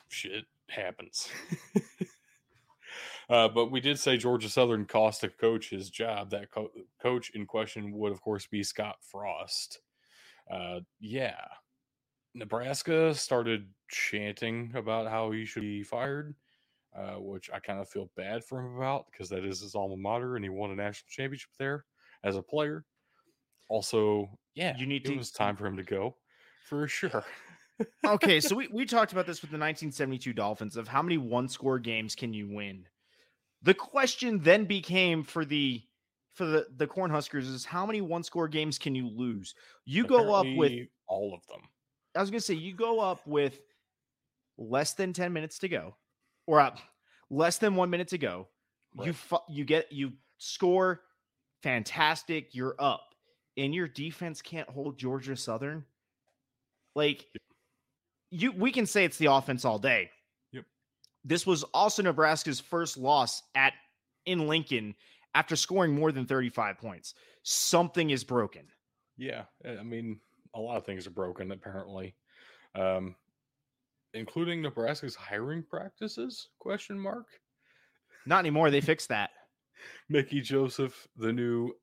[0.08, 1.27] shit happens.
[3.30, 6.30] uh, but we did say Georgia Southern cost a coach his job.
[6.30, 9.82] That co- coach in question would, of course, be Scott Frost.
[10.49, 11.43] Uh, yeah.
[12.34, 16.34] Nebraska started chanting about how he should be fired,
[16.95, 19.97] uh, which I kind of feel bad for him about because that is his alma
[19.97, 21.86] mater and he won a national championship there
[22.23, 22.86] as a player.
[23.69, 26.15] Also, yeah, You need to it to- was time for him to go
[26.67, 27.23] for sure.
[28.06, 31.47] okay, so we, we talked about this with the 1972 Dolphins of how many one
[31.47, 32.86] score games can you win?
[33.63, 35.82] The question then became for the
[36.34, 39.54] for the the Cornhuskers is how many one score games can you lose?
[39.86, 40.73] You go up with
[41.08, 41.62] all of them.
[42.15, 43.60] I was gonna say you go up with
[44.58, 45.95] less than 10 minutes to go,
[46.51, 46.79] or up
[47.29, 48.47] less than one minute to go.
[49.01, 51.01] You fu- you get you score
[51.63, 53.15] fantastic, you're up,
[53.55, 55.85] and your defense can't hold Georgia Southern.
[56.93, 57.25] Like
[58.31, 60.09] you we can say it's the offense all day.
[60.51, 60.65] Yep.
[61.23, 63.71] This was also Nebraska's first loss at
[64.25, 64.93] in Lincoln
[65.33, 67.13] after scoring more than 35 points.
[67.43, 68.63] Something is broken.
[69.17, 70.19] Yeah, I mean,
[70.53, 72.13] a lot of things are broken apparently,
[72.75, 73.15] um,
[74.13, 76.50] including Nebraska's hiring practices?
[76.60, 77.28] Question mark.
[78.26, 78.69] Not anymore.
[78.69, 79.32] They fixed that.
[80.10, 81.74] Mickey Joseph, the new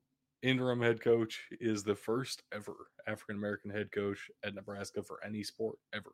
[0.41, 2.75] interim head coach, is the first ever
[3.07, 6.11] African American head coach at Nebraska for any sport ever.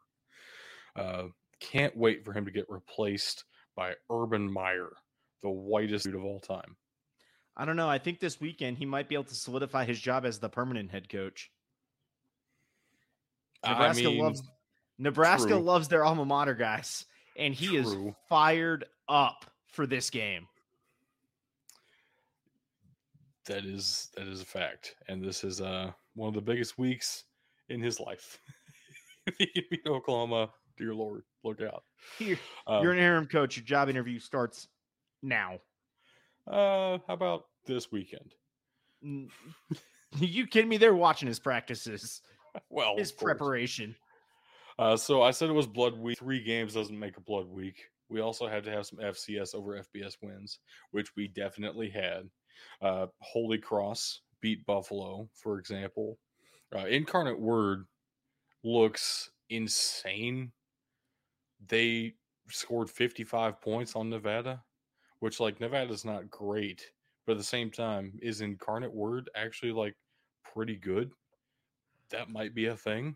[0.95, 1.27] Uh,
[1.59, 4.91] can't wait for him to get replaced by Urban Meyer,
[5.43, 6.75] the whitest dude of all time.
[7.57, 7.89] I don't know.
[7.89, 10.91] I think this weekend he might be able to solidify his job as the permanent
[10.91, 11.51] head coach.
[13.65, 14.41] Nebraska I mean, loves
[14.97, 15.59] Nebraska true.
[15.59, 17.05] loves their alma mater guys,
[17.37, 17.95] and he is
[18.29, 20.47] fired up for this game.
[23.45, 27.25] that is that is a fact, and this is uh one of the biggest weeks
[27.69, 28.39] in his life.
[29.27, 31.83] If he can beat Oklahoma, dear Lord, look out.
[32.19, 33.57] Here, Um, you're an interim coach.
[33.57, 34.67] Your job interview starts
[35.23, 35.59] now.
[36.47, 38.33] uh, how about this weekend?
[40.17, 40.77] You kidding me?
[40.77, 42.21] They're watching his practices,
[42.69, 43.93] Well, his preparation.
[44.77, 46.17] Uh, so I said it was blood week.
[46.17, 47.85] Three games doesn't make a blood week.
[48.09, 50.59] We also had to have some FCS over FBS wins,
[50.91, 52.29] which we definitely had.
[52.81, 56.19] Uh, Holy Cross beat Buffalo, for example.
[56.75, 57.85] Uh, Incarnate Word
[58.63, 60.51] looks insane.
[61.67, 62.15] They
[62.49, 64.61] scored 55 points on Nevada,
[65.19, 66.91] which, like, Nevada's not great,
[67.25, 69.95] but at the same time, is Incarnate Word actually, like,
[70.53, 71.11] pretty good?
[72.09, 73.15] That might be a thing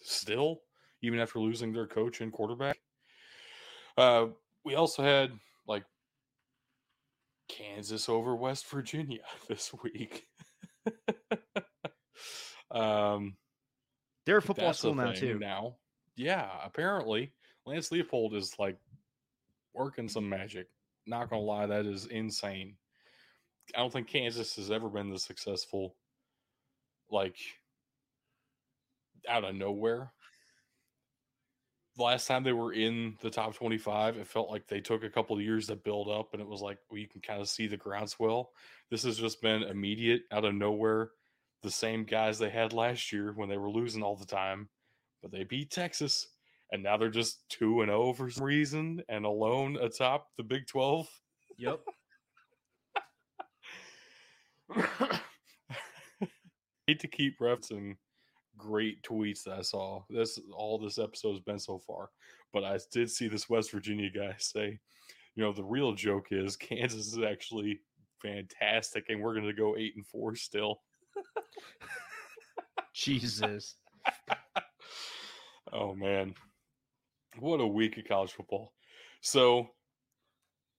[0.00, 0.60] still,
[1.04, 2.78] even after losing their coach and quarterback.
[3.96, 4.26] Uh,
[4.64, 5.30] we also had
[5.66, 5.84] like
[7.48, 10.26] Kansas over West Virginia this week.
[12.70, 13.36] um,
[14.26, 15.38] They're a football school now too.
[15.38, 15.76] Now,
[16.16, 17.32] yeah, apparently
[17.66, 18.78] Lance Leipold is like
[19.74, 20.68] working some magic.
[21.06, 22.76] Not gonna lie, that is insane.
[23.74, 25.96] I don't think Kansas has ever been this successful,
[27.10, 27.36] like
[29.28, 30.12] out of nowhere.
[31.96, 35.36] Last time they were in the top 25, it felt like they took a couple
[35.36, 37.66] of years to build up, and it was like well, you can kind of see
[37.66, 38.50] the groundswell.
[38.90, 41.10] This has just been immediate, out of nowhere.
[41.62, 44.68] The same guys they had last year when they were losing all the time,
[45.22, 46.26] but they beat Texas,
[46.72, 50.66] and now they're just 2 and 0 for some reason and alone atop the Big
[50.66, 51.08] 12.
[51.58, 51.80] Yep.
[56.86, 57.96] hate to keep referencing
[58.56, 60.02] great tweets that I saw.
[60.08, 62.10] This all this episode has been so far,
[62.52, 64.78] but I did see this West Virginia guy say,
[65.34, 67.80] you know, the real joke is Kansas is actually
[68.22, 70.80] fantastic, and we're going to go eight and four still.
[72.94, 73.76] Jesus.
[75.72, 76.34] oh man,
[77.38, 78.72] what a week of college football!
[79.20, 79.70] So,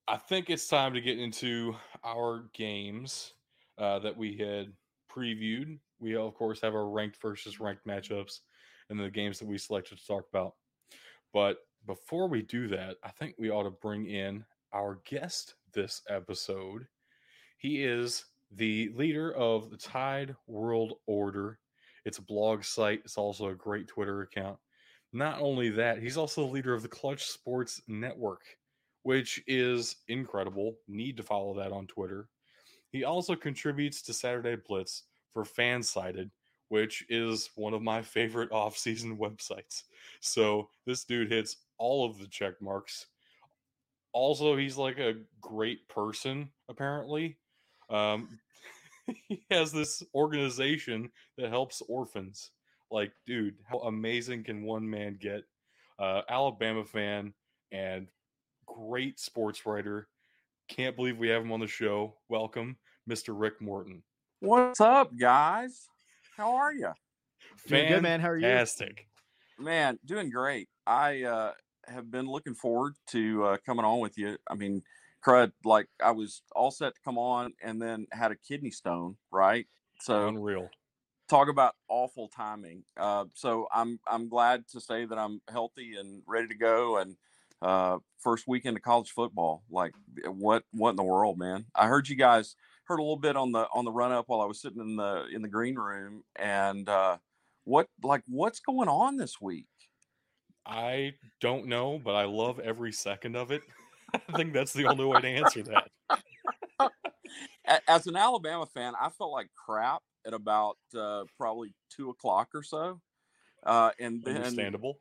[0.08, 3.32] I think it's time to get into our games
[3.78, 4.72] uh, that we had
[5.10, 5.78] previewed.
[6.00, 7.98] We of course have our ranked versus ranked mm-hmm.
[7.98, 8.40] matchups
[8.90, 10.54] and the games that we selected to talk about.
[11.32, 16.02] But before we do that, I think we ought to bring in our guest this
[16.08, 16.86] episode.
[17.58, 21.58] He is the leader of the Tide World Order.
[22.04, 24.58] It's a blog site, it's also a great Twitter account.
[25.12, 28.42] Not only that, he's also the leader of the Clutch Sports Network,
[29.02, 30.74] which is incredible.
[30.88, 32.28] Need to follow that on Twitter.
[32.90, 35.04] He also contributes to Saturday Blitz
[35.36, 36.30] for Fansided,
[36.70, 39.82] which is one of my favorite off-season websites.
[40.20, 43.04] So this dude hits all of the check marks.
[44.14, 47.36] Also, he's like a great person, apparently.
[47.90, 48.38] Um,
[49.28, 52.50] he has this organization that helps orphans.
[52.90, 55.42] Like, dude, how amazing can one man get?
[55.98, 57.34] Uh, Alabama fan
[57.72, 58.06] and
[58.64, 60.08] great sports writer.
[60.68, 62.14] Can't believe we have him on the show.
[62.30, 63.38] Welcome, Mr.
[63.38, 64.02] Rick Morton.
[64.40, 65.88] What's up, guys?
[66.36, 66.92] How are you?
[67.66, 68.20] Doing good, man.
[68.20, 68.42] How are you?
[68.42, 69.08] Fantastic.
[69.58, 70.68] Man, doing great.
[70.86, 71.52] I uh,
[71.86, 74.36] have been looking forward to uh, coming on with you.
[74.46, 74.82] I mean,
[75.26, 79.16] crud, like I was all set to come on and then had a kidney stone,
[79.30, 79.66] right?
[80.02, 80.68] So Unreal.
[81.30, 82.84] talk about awful timing.
[82.94, 86.98] Uh, so I'm I'm glad to say that I'm healthy and ready to go.
[86.98, 87.16] And
[87.62, 89.94] uh, first weekend of college football, like
[90.26, 91.64] what what in the world, man?
[91.74, 92.54] I heard you guys
[92.86, 94.96] heard a little bit on the on the run up while I was sitting in
[94.96, 97.18] the in the green room, and uh,
[97.64, 99.66] what like what's going on this week?
[100.64, 103.62] I don't know, but I love every second of it.
[104.14, 105.88] I think that's the only way to answer that.
[107.88, 112.62] As an Alabama fan, I felt like crap at about uh, probably two o'clock or
[112.62, 113.00] so,
[113.64, 114.98] uh, and then Understandable.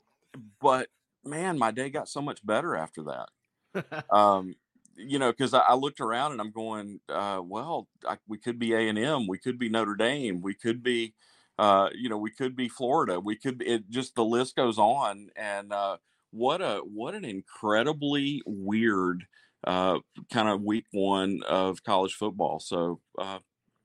[0.62, 0.90] but
[1.24, 4.06] man, my day got so much better after that.
[4.10, 4.56] um,
[4.96, 8.58] you know, because I, I, looked around and I'm going, uh, well, I, we could
[8.60, 11.14] be A and M, we could be Notre Dame, we could be,
[11.60, 13.62] uh, you know, we could be Florida, we could.
[13.62, 15.98] It just the list goes on, and uh,
[16.32, 19.26] what a what an incredibly weird
[19.66, 20.00] uh,
[20.32, 22.60] kind of week one of college football.
[22.60, 23.40] So, uh,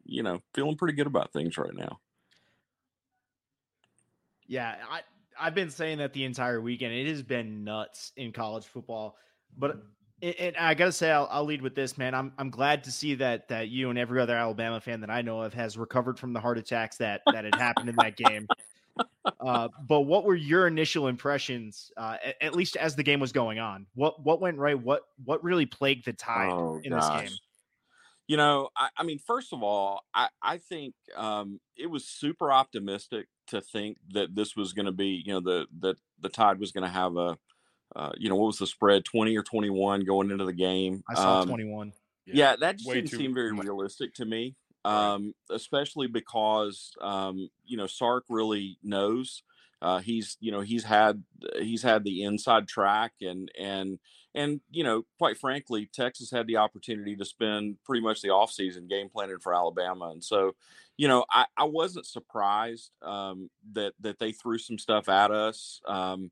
[0.04, 2.00] you know, feeling pretty good about things right now.
[4.46, 5.02] Yeah, I
[5.38, 6.92] I've been saying that the entire weekend.
[6.92, 9.16] It has been nuts in college football,
[9.56, 9.80] but
[10.22, 12.14] and I gotta say, I'll, I'll, lead with this, man.
[12.14, 15.22] I'm I'm glad to see that that you and every other Alabama fan that I
[15.22, 18.46] know of has recovered from the heart attacks that that had happened in that game.
[19.40, 23.32] Uh, but what were your initial impressions, uh, at, at, least as the game was
[23.32, 23.86] going on?
[23.94, 24.78] What what went right?
[24.78, 27.22] What what really plagued the tide oh, in gosh.
[27.22, 27.38] this game?
[28.26, 32.52] You know, I, I, mean, first of all, I I think um, it was super
[32.52, 36.60] optimistic to think that this was going to be, you know, the the the tide
[36.60, 37.38] was going to have a
[37.96, 41.02] uh, you know, what was the spread, 20 or 21 going into the game?
[41.08, 41.92] I saw um, 21.
[42.26, 43.66] Yeah, yeah that just didn't seem very much.
[43.66, 49.42] realistic to me, um, especially because, um, you know, Sark really knows.
[49.82, 51.22] Uh, he's, you know, he's had
[51.58, 53.98] he's had the inside track, and and
[54.34, 58.88] and you know, quite frankly, Texas had the opportunity to spend pretty much the offseason
[58.90, 60.54] game planning for Alabama, and so,
[60.98, 65.80] you know, I, I wasn't surprised um, that that they threw some stuff at us.
[65.88, 66.30] Um,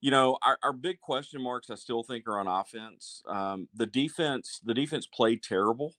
[0.00, 3.22] you know, our, our big question marks I still think are on offense.
[3.28, 5.94] Um, the defense, the defense played terrible,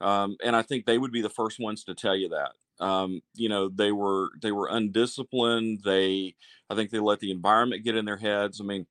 [0.00, 2.84] um, and I think they would be the first ones to tell you that.
[2.84, 5.82] Um, you know, they were they were undisciplined.
[5.84, 6.34] They,
[6.68, 8.60] I think, they let the environment get in their heads.
[8.60, 8.86] I mean,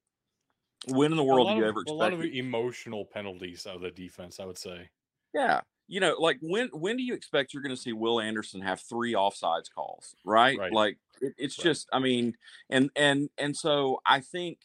[0.88, 3.76] when in the world do you of, ever expect a lot of emotional penalties out
[3.76, 4.40] of the defense?
[4.40, 4.90] I would say.
[5.34, 5.62] Yeah,
[5.94, 8.82] you know, like when when do you expect you're going to see Will Anderson have
[8.82, 10.58] three offsides calls, right?
[10.58, 10.74] right.
[10.74, 11.66] Like it, it's right.
[11.66, 12.36] just, I mean,
[12.72, 14.58] and and and so I think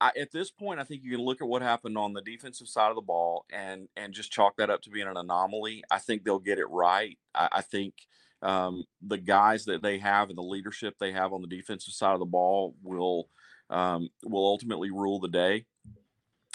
[0.00, 2.68] I, at this point, I think you can look at what happened on the defensive
[2.68, 5.82] side of the ball and and just chalk that up to being an anomaly.
[5.90, 7.18] I think they'll get it right.
[7.34, 7.94] I, I think
[8.40, 12.14] um, the guys that they have and the leadership they have on the defensive side
[12.14, 13.28] of the ball will
[13.70, 15.64] um, will ultimately rule the day.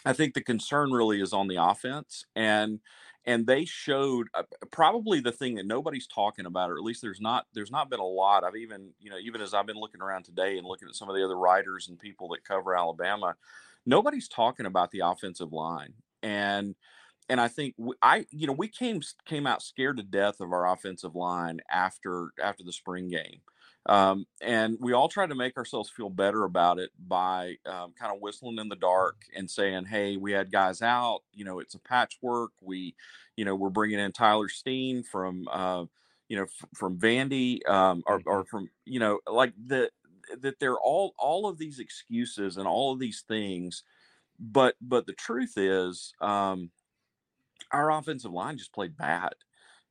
[0.06, 2.80] I think the concern really is on the offense and
[3.26, 7.22] and they showed uh, probably the thing that nobody's talking about or at least there's
[7.22, 8.44] not there's not been a lot.
[8.44, 11.10] I've even you know even as i've been looking around today and looking at some
[11.10, 13.36] of the other writers and people that cover alabama
[13.86, 15.94] nobody's talking about the offensive line.
[16.24, 16.76] And
[17.30, 20.72] and i think i you know we came came out scared to death of our
[20.72, 23.42] offensive line after after the spring game
[23.88, 28.14] um, and we all try to make ourselves feel better about it by um, kind
[28.14, 31.22] of whistling in the dark and saying, "Hey, we had guys out.
[31.34, 32.52] You know, it's a patchwork.
[32.62, 32.96] We,
[33.36, 35.86] you know, we're bringing in Tyler Steen from, uh,
[36.30, 38.50] you know, f- from Vandy, um, or, or mm-hmm.
[38.50, 39.92] from, you know, like the
[40.42, 43.84] that they're all all of these excuses and all of these things,
[44.40, 46.72] but but the truth is, um,
[47.72, 49.34] our offensive line just played bad.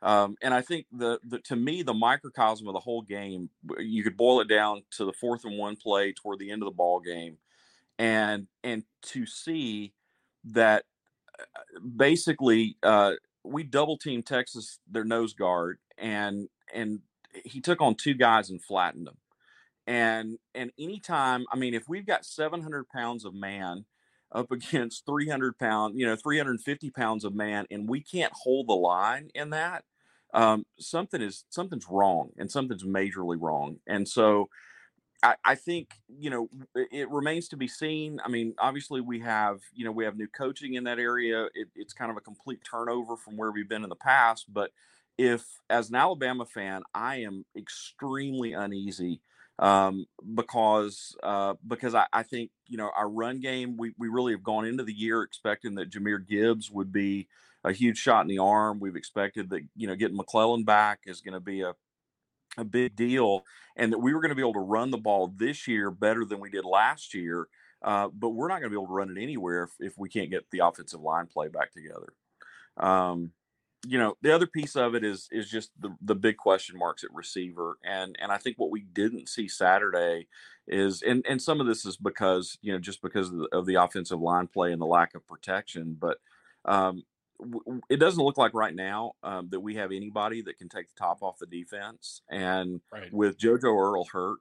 [0.05, 3.49] Um, and I think the, the to me the microcosm of the whole game,
[3.79, 6.67] you could boil it down to the fourth and one play toward the end of
[6.67, 7.39] the ball game,
[7.99, 9.95] and and to see
[10.45, 10.85] that
[11.39, 13.13] uh, basically uh,
[13.45, 17.01] we double team Texas their nose guard and and
[17.45, 19.17] he took on two guys and flattened them.
[19.87, 23.87] And and anytime, I mean, if we've got 700 pounds of man
[24.33, 28.75] up against 300 pound, you know, 350 pounds of man, and we can't hold the
[28.75, 29.85] line in that,
[30.35, 33.77] um, something is something's wrong and something's majorly wrong.
[33.87, 34.51] And so
[35.23, 38.21] I, I, think you know it remains to be seen.
[38.23, 41.45] I mean, obviously we have you know we have new coaching in that area.
[41.55, 44.53] It, it's kind of a complete turnover from where we've been in the past.
[44.53, 44.73] But
[45.17, 49.21] if as an Alabama fan, I am extremely uneasy
[49.61, 54.33] um, because uh, because I, I, think you know our run game we we really
[54.33, 57.29] have gone into the year expecting that Jahmyr Gibbs would be
[57.65, 58.79] a huge shot in the arm.
[58.79, 61.75] We've expected that you know getting McClellan back is going to be a
[62.57, 63.45] a big deal,
[63.77, 66.25] and that we were going to be able to run the ball this year better
[66.25, 67.49] than we did last year.
[67.83, 70.09] Uh, but we're not going to be able to run it anywhere if, if we
[70.09, 72.15] can't get the offensive line play back together.
[72.79, 73.33] Um,
[73.87, 77.05] you know, the other piece of it is is just the the big question marks
[77.05, 80.29] at receiver, and and I think what we didn't see Saturday
[80.67, 83.67] is, and and some of this is because you know just because of the, of
[83.67, 86.19] the offensive line play and the lack of protection, but
[86.65, 87.03] um,
[87.89, 90.99] it doesn't look like right now um, that we have anybody that can take the
[90.99, 92.23] top off the defense.
[92.31, 93.13] And right.
[93.13, 94.41] with JoJo Earle hurt,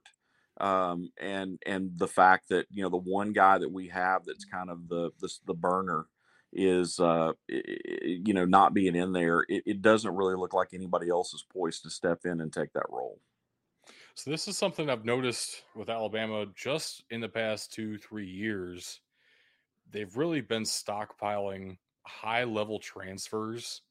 [0.60, 4.44] um, and and the fact that you know the one guy that we have that's
[4.44, 6.06] kind of the the, the burner
[6.52, 11.08] is uh, you know not being in there, it, it doesn't really look like anybody
[11.08, 13.18] else is poised to step in and take that role.
[14.14, 19.00] So this is something I've noticed with Alabama just in the past two, three years.
[19.90, 23.82] They've really been stockpiling high level transfers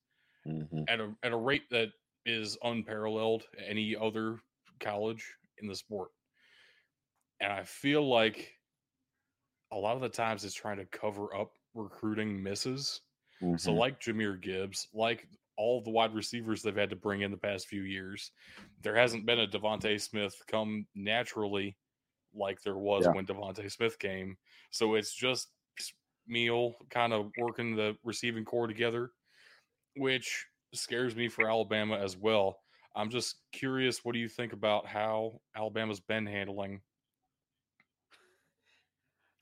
[0.45, 0.85] Mhm.
[0.87, 1.89] at a at a rate that
[2.25, 4.39] is unparalleled at any other
[4.79, 6.11] college in the sport.
[7.39, 8.57] And I feel like
[9.71, 13.01] a lot of the times it's trying to cover up recruiting misses.
[13.57, 13.77] So Mhm.
[13.77, 17.67] like Jahmyr Gibbs, like all the wide receivers they've had to bring in the past
[17.67, 18.31] few years,
[18.79, 21.77] there hasn't been a DeVonta Smith come naturally
[22.33, 23.11] like there was Yeah.
[23.13, 24.37] when DeVonta Smith came.
[24.71, 25.51] So it's just
[26.27, 29.11] meal kind of working the receiving core together,
[29.95, 32.57] which scares me for Alabama as well.
[32.95, 36.81] I'm just curious, what do you think about how Alabama's been handling?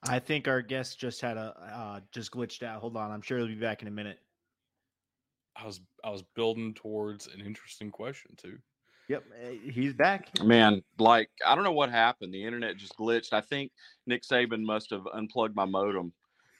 [0.07, 2.81] I think our guest just had a uh, just glitched out.
[2.81, 4.19] Hold on, I'm sure he'll be back in a minute.
[5.55, 8.57] I was I was building towards an interesting question too.
[9.09, 10.29] Yep, eh, he's back.
[10.43, 12.33] Man, like I don't know what happened.
[12.33, 13.33] The internet just glitched.
[13.33, 13.71] I think
[14.07, 16.13] Nick Saban must have unplugged my modem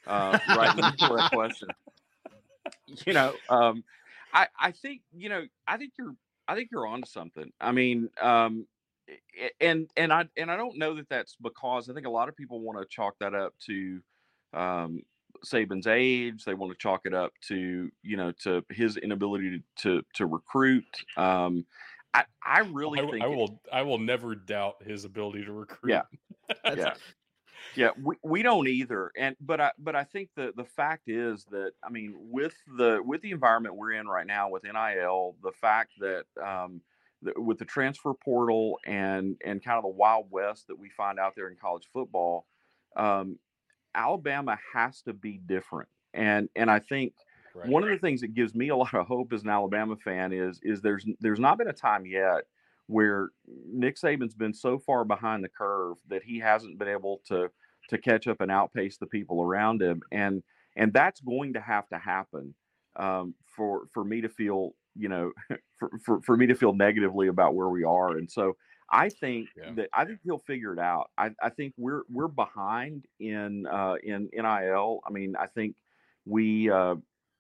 [0.08, 1.70] uh, right before that question.
[3.06, 3.84] You know, um,
[4.34, 6.16] I I think you know I think you're
[6.48, 7.52] I think you're onto something.
[7.60, 8.68] I mean, um,
[9.60, 12.36] and and I and I don't know that that's because I think a lot of
[12.36, 14.02] people want to chalk that up to
[14.54, 15.02] um,
[15.46, 16.44] Saban's age.
[16.44, 20.26] They want to chalk it up to you know to his inability to to, to
[20.26, 20.86] recruit.
[21.18, 21.66] Um,
[22.14, 25.54] I I really I, think I it- will I will never doubt his ability to
[25.54, 25.92] recruit.
[25.92, 26.02] Yeah.
[26.64, 26.94] That's- yeah
[27.76, 31.46] yeah we, we don't either and but i but i think the the fact is
[31.46, 35.52] that i mean with the with the environment we're in right now with nil the
[35.52, 36.82] fact that um
[37.22, 41.20] the, with the transfer portal and and kind of the wild west that we find
[41.20, 42.46] out there in college football
[42.96, 43.38] um
[43.96, 47.14] alabama has to be different and and i think
[47.54, 47.70] Right.
[47.70, 50.34] one of the things that gives me a lot of hope as an Alabama fan
[50.34, 52.46] is is there's there's not been a time yet
[52.92, 57.50] where Nick Saban's been so far behind the curve that he hasn't been able to
[57.90, 60.44] to catch up and outpace the people around him and
[60.76, 62.54] and that's going to have to happen
[62.98, 65.32] um, for for me to feel you know
[65.80, 68.54] for, for for me to feel negatively about where we are and so
[68.94, 69.72] I think Yeah.
[69.78, 71.12] that I think he'll figure it out.
[71.18, 75.00] I, I think we're we're behind in uh, in NIL.
[75.08, 75.78] I mean, I think
[76.26, 76.96] we uh,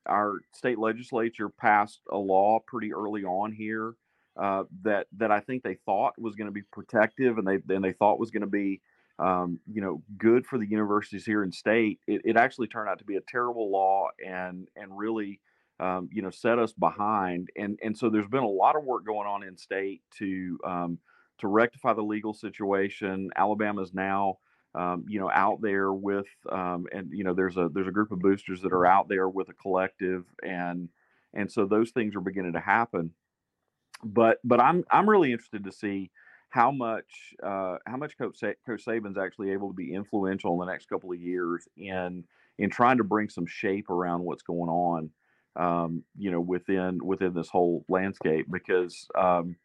[0.05, 3.93] our state legislature passed a law pretty early on here
[4.37, 7.83] uh, that that I think they thought was going to be protective, and they and
[7.83, 8.81] they thought was going to be
[9.19, 11.99] um, you know good for the universities here in state.
[12.07, 15.39] It, it actually turned out to be a terrible law, and and really
[15.79, 17.49] um, you know set us behind.
[17.55, 20.97] And and so there's been a lot of work going on in state to um,
[21.39, 23.29] to rectify the legal situation.
[23.35, 24.37] Alabama's now
[24.73, 28.11] um, you know, out there with, um, and you know, there's a there's a group
[28.11, 30.89] of boosters that are out there with a collective, and
[31.33, 33.11] and so those things are beginning to happen.
[34.03, 36.11] But but I'm I'm really interested to see
[36.49, 40.59] how much uh, how much Coach Sa- Coach Saban's actually able to be influential in
[40.59, 42.23] the next couple of years in
[42.57, 45.09] in trying to bring some shape around what's going on,
[45.55, 49.55] um, you know, within within this whole landscape because um,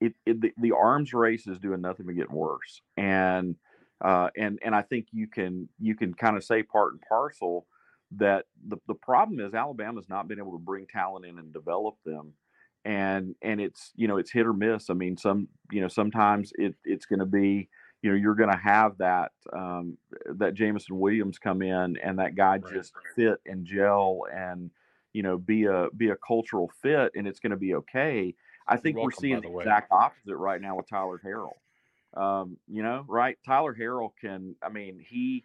[0.00, 3.56] it, it the, the arms race is doing nothing but getting worse, and
[4.04, 7.66] uh, and and I think you can you can kind of say part and parcel
[8.16, 11.96] that the, the problem is Alabama's not been able to bring talent in and develop
[12.04, 12.34] them
[12.84, 16.52] and and it's you know it's hit or miss I mean some you know sometimes
[16.58, 17.68] it it's going to be
[18.02, 19.96] you know you're going to have that um,
[20.36, 22.74] that Jameson Williams come in and that guy Right.
[22.74, 24.70] just fit and gel and
[25.12, 28.34] you know be a be a cultural fit and it's going to be okay
[28.66, 31.54] I think we're seeing the the exact opposite right now with Tyler Harrell
[32.16, 33.36] um, you know, right?
[33.44, 34.54] Tyler Harrell can.
[34.62, 35.44] I mean, he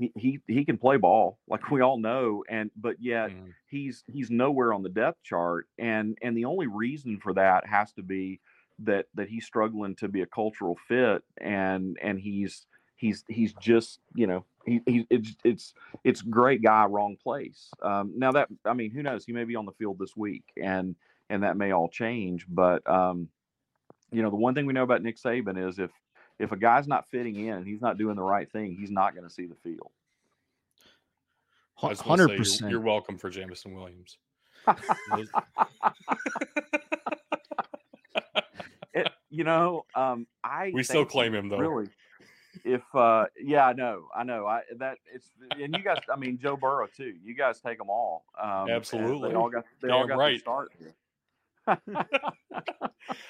[0.00, 3.54] he he he can play ball, like we all know, and but yet Mhm.
[3.68, 7.92] he's he's nowhere on the depth chart, and and the only reason for that has
[7.94, 8.40] to be
[8.80, 14.00] that that he's struggling to be a cultural fit, and and he's he's he's just
[14.14, 15.74] you know he, he it's it's
[16.04, 19.56] it's great guy wrong place um now that i mean who knows he may be
[19.56, 20.94] on the field this week and
[21.30, 23.28] and that may all change but um
[24.12, 25.90] you know the one thing we know about nick saban is if
[26.40, 29.14] if a guy's not fitting in and he's not doing the right thing he's not
[29.14, 29.90] going to see the field
[31.82, 32.70] I just wanna say Hundred you're- percent.
[32.70, 34.18] You're welcome for Jameson Williams.
[38.92, 41.58] it, you know um i We still claim him though.
[41.58, 41.88] really
[42.64, 46.38] if uh yeah i know i know i that it's and you guys i mean
[46.42, 49.30] joe burrow too you guys take them all um Absolutely.
[49.30, 50.34] they all got they all got right.
[50.34, 50.94] to start here.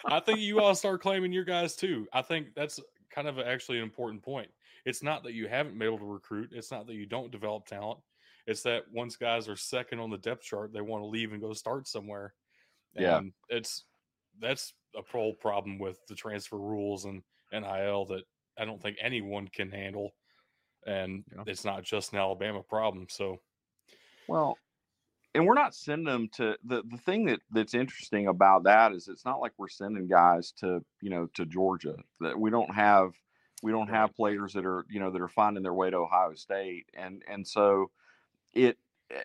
[0.07, 2.07] I think you all start claiming your guys too.
[2.13, 2.81] I think that's
[3.15, 4.51] kind of actually an important point.
[4.85, 6.51] It's not that you haven't been able to recruit.
[6.53, 8.01] It's not that you don't develop talent.
[8.47, 11.41] It's that once guys are second on the depth chart, they want to leave and
[11.41, 12.35] go start somewhere.
[12.95, 13.19] Yeah.
[13.19, 13.85] And it's
[14.39, 18.23] that's a whole problem with the transfer rules and NIL that
[18.59, 20.13] I don't think anyone can handle,
[20.87, 21.45] and Yeah.
[21.47, 23.07] it's not just an Alabama problem.
[23.09, 23.41] So
[24.29, 24.57] Well,
[25.35, 29.09] and we're not sending them to the the thing that that's interesting about that is
[29.09, 33.13] it's not like we're sending guys to you know to Georgia that we don't have
[33.63, 36.35] we don't have players that are you know that are finding their way to Ohio
[36.35, 37.91] State and and so
[38.53, 38.77] it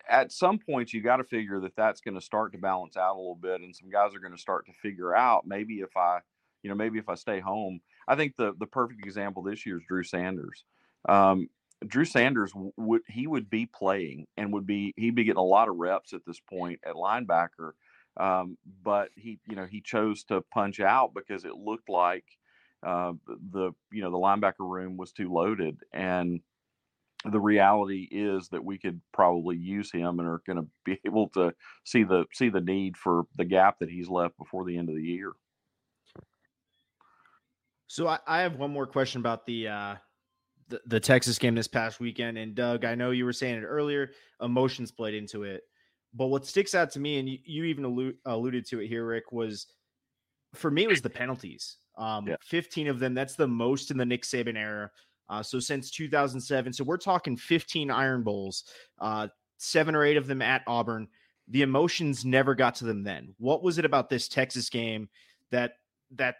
[0.08, 3.14] at some point you got to figure that that's going to start to balance out
[3.14, 5.96] a little bit and some guys are going to start to figure out maybe if
[5.96, 6.20] I
[6.62, 9.78] you know maybe if I stay home I think the the perfect example this year
[9.78, 10.64] is Drew Sanders.
[11.08, 11.48] Um,
[11.86, 15.68] Drew Sanders would he would be playing and would be he'd be getting a lot
[15.68, 17.72] of reps at this point at linebacker,
[18.16, 22.24] um, but he you know he chose to punch out because it looked like
[22.86, 23.12] uh,
[23.52, 26.40] the you know the linebacker room was too loaded and
[27.24, 31.28] the reality is that we could probably use him and are going to be able
[31.30, 31.52] to
[31.84, 34.96] see the see the need for the gap that he's left before the end of
[34.96, 35.32] the year.
[37.88, 39.94] So I, I have one more question about the uh
[40.68, 42.38] the, the Texas game this past weekend.
[42.38, 44.10] And Doug, I know you were saying it earlier,
[44.40, 45.62] emotions played into it.
[46.14, 49.04] But what sticks out to me, and you, you even allude, alluded to it here,
[49.04, 49.66] Rick, was
[50.54, 51.76] for me it was the penalties.
[51.98, 52.36] Um, Yeah.
[52.42, 53.14] 15 of them.
[53.14, 54.90] That's the most in the Nick Saban era.
[55.28, 58.64] Uh, so since 2007, so we're talking 15 Iron Bowls,
[59.00, 61.08] uh, seven or eight of them at Auburn.
[61.48, 63.34] The emotions never got to them then.
[63.38, 65.08] What was it about this Texas game
[65.52, 65.74] that
[66.12, 66.36] that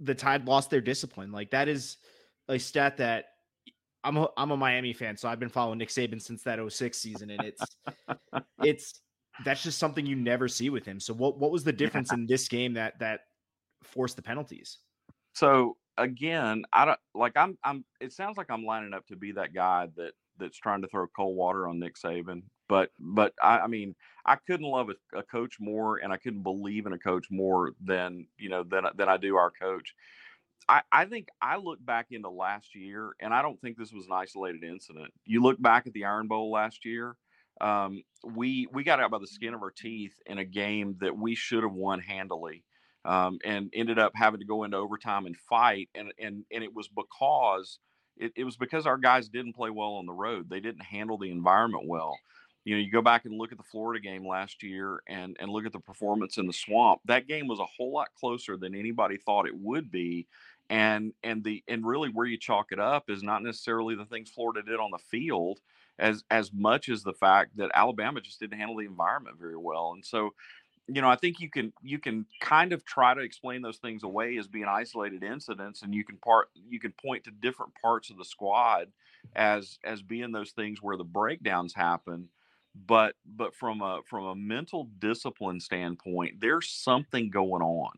[0.00, 1.30] the Tide lost their discipline?
[1.30, 1.98] Like that is
[2.48, 3.26] a stat that
[4.04, 6.96] I'm a, I'm a Miami fan, so I've been following Nick Saban since that 06
[6.96, 7.62] season, and it's
[8.62, 9.00] it's
[9.44, 11.00] that's just something you never see with him.
[11.00, 13.20] So what what was the difference in this game that that
[13.82, 14.78] forced the penalties?
[15.34, 19.32] so again, I don't like I'm I'm it sounds like I'm lining up to be
[19.32, 22.42] that guy that that's trying to throw cold water on Nick Saban.
[22.68, 23.94] But but I, I mean
[24.24, 27.72] I couldn't love a, a coach more and I couldn't believe in a coach more
[27.82, 29.94] than you know than than I do our coach.
[30.68, 34.06] I, I think I look back into last year and I don't think this was
[34.06, 35.12] an isolated incident.
[35.24, 37.16] You look back at the Iron Bowl last year,
[37.60, 41.16] um, we we got out by the skin of our teeth in a game that
[41.16, 42.64] we should have won handily
[43.04, 45.88] um, and ended up having to go into overtime and fight.
[45.94, 47.78] And and and it was because
[48.16, 50.48] it, it was because our guys didn't play well on the road.
[50.48, 52.16] They didn't handle the environment well.
[52.64, 55.50] You know, you go back and look at the Florida game last year and and
[55.50, 57.00] look at the performance in the swamp.
[57.04, 60.26] That game was a whole lot closer than anybody thought it would be.
[60.70, 64.30] And and the and really where you chalk it up is not necessarily the things
[64.30, 65.60] Florida did on the field
[65.98, 69.92] as as much as the fact that Alabama just didn't handle the environment very well.
[69.92, 70.30] And so
[70.86, 74.02] you know, I think you can you can kind of try to explain those things
[74.02, 78.10] away as being isolated incidents, and you can part you can point to different parts
[78.10, 78.92] of the squad
[79.34, 82.28] as as being those things where the breakdowns happen.
[82.74, 87.92] But but from a from a mental discipline standpoint, there's something going on,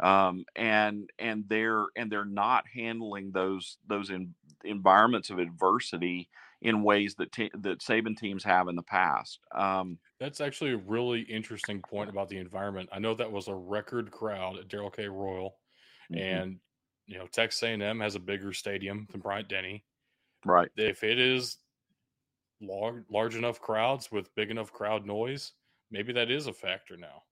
[0.00, 4.34] um, and and they're and they're not handling those those in,
[4.64, 6.28] environments of adversity
[6.60, 9.40] in ways that te- that Saban teams have in the past.
[9.54, 12.88] Um, that's actually a really interesting point about the environment.
[12.92, 15.08] I know that was a record crowd at Darrell K.
[15.08, 15.58] Royal,
[16.10, 16.60] mhm, and
[17.06, 19.84] you know Texas A&M has a bigger stadium than Bryant Denny.
[20.44, 20.70] right.
[20.76, 21.58] If it is
[22.60, 25.52] large, large enough crowds with big enough crowd noise,
[25.90, 27.22] maybe that is a factor now.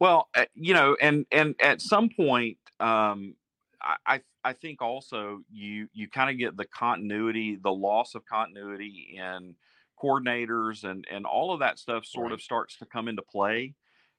[0.00, 3.36] Well, uh, you know, and and at some point, um,
[3.80, 8.24] I I I think also you you kind of get the continuity, the loss of
[8.26, 9.56] continuity in
[10.02, 12.32] coordinators and and all of that stuff sort Right.
[12.32, 13.74] of starts to come into play.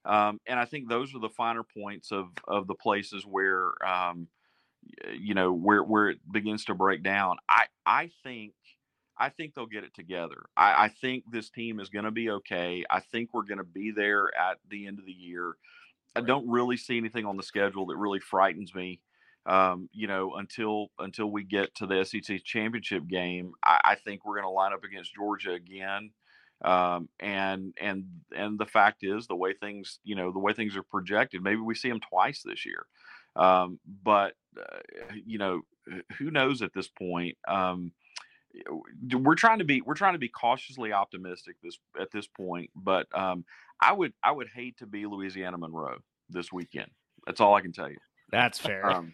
[0.06, 4.30] Um, and I think those are the finer points of of the places where um,
[5.14, 7.38] you know where where it begins to break down.
[7.50, 8.54] I I think
[9.18, 10.46] I think they'll get it together.
[10.58, 12.84] I, I think this team is going to be okay.
[12.90, 15.56] I think we're going to be there at the end of the year.
[16.16, 19.02] I don't really see anything on the schedule that really frightens me.
[19.46, 24.26] Um, you know, until until we get to the SEC championship game, I, I think
[24.26, 26.12] we're going to line up against Georgia again.
[26.64, 28.06] Um, and and
[28.36, 31.62] and the fact is, the way things you know the way things are projected, maybe
[31.62, 32.86] we see them twice this year.
[33.36, 34.78] Um, but uh,
[35.26, 35.62] you know,
[36.18, 37.38] who knows at this point?
[37.48, 37.92] Um,
[39.14, 43.08] we're trying to be we're trying to be cautiously optimistic this at this point but
[43.14, 43.44] um
[43.82, 45.98] i would i would hate to be louisiana monroe
[46.30, 46.90] this weekend
[47.26, 47.98] that's all i can tell you
[48.32, 48.86] That's fair.
[48.86, 49.14] um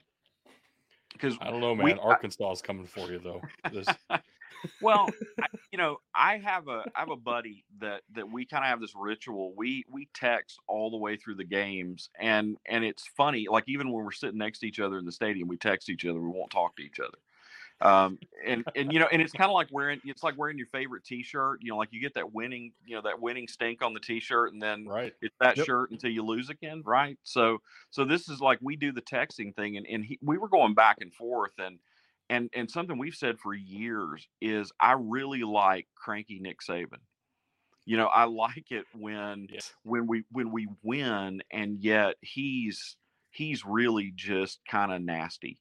[1.13, 1.85] because I don't know, man.
[1.85, 3.41] We- I- Arkansas is coming for you though.
[3.69, 3.85] This,
[4.81, 5.07] well
[5.41, 8.69] I, you know i have a i have a buddy that that we kind of
[8.69, 13.07] have this ritual we we text all the way through the games and and it's
[13.17, 15.89] funny like even when we're sitting next to each other in the stadium we text
[15.89, 17.17] each other we won't talk to each other
[17.82, 20.67] Um, and and you know, and it's kind of like wearing it's like wearing your
[20.67, 21.59] favorite T-shirt.
[21.61, 24.53] You know, like you get that winning, you know, that winning stink on the T-shirt,
[24.53, 25.15] and then Right.
[25.21, 25.67] it's that Yep.
[25.67, 27.17] shirt until you lose again, right?
[27.23, 27.59] So
[27.89, 30.73] so this is like we do the texting thing, and and he, we were going
[30.75, 31.79] back and forth, and
[32.29, 36.99] and and something we've said for years is I really like cranky Nick Saban.
[37.86, 39.75] You know, I like it when Yes.
[39.84, 42.95] when we when we win and yet he's
[43.32, 45.59] he's really just kind of nasty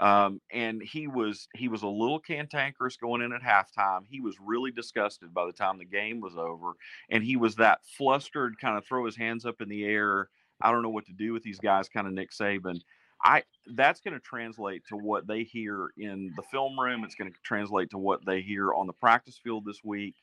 [0.00, 4.00] um, and he was he was a little cantankerous going in at halftime.
[4.08, 6.72] He was really disgusted by the time the game was over
[7.10, 10.28] and he was that flustered kind of throw his hands up in the air
[10.60, 12.80] i don't know what to do with these guys kind of nick saban.
[13.22, 13.42] I
[13.74, 17.04] that's going to translate to what they hear in the film room.
[17.04, 20.14] It's going to translate to what they hear on the practice field this week.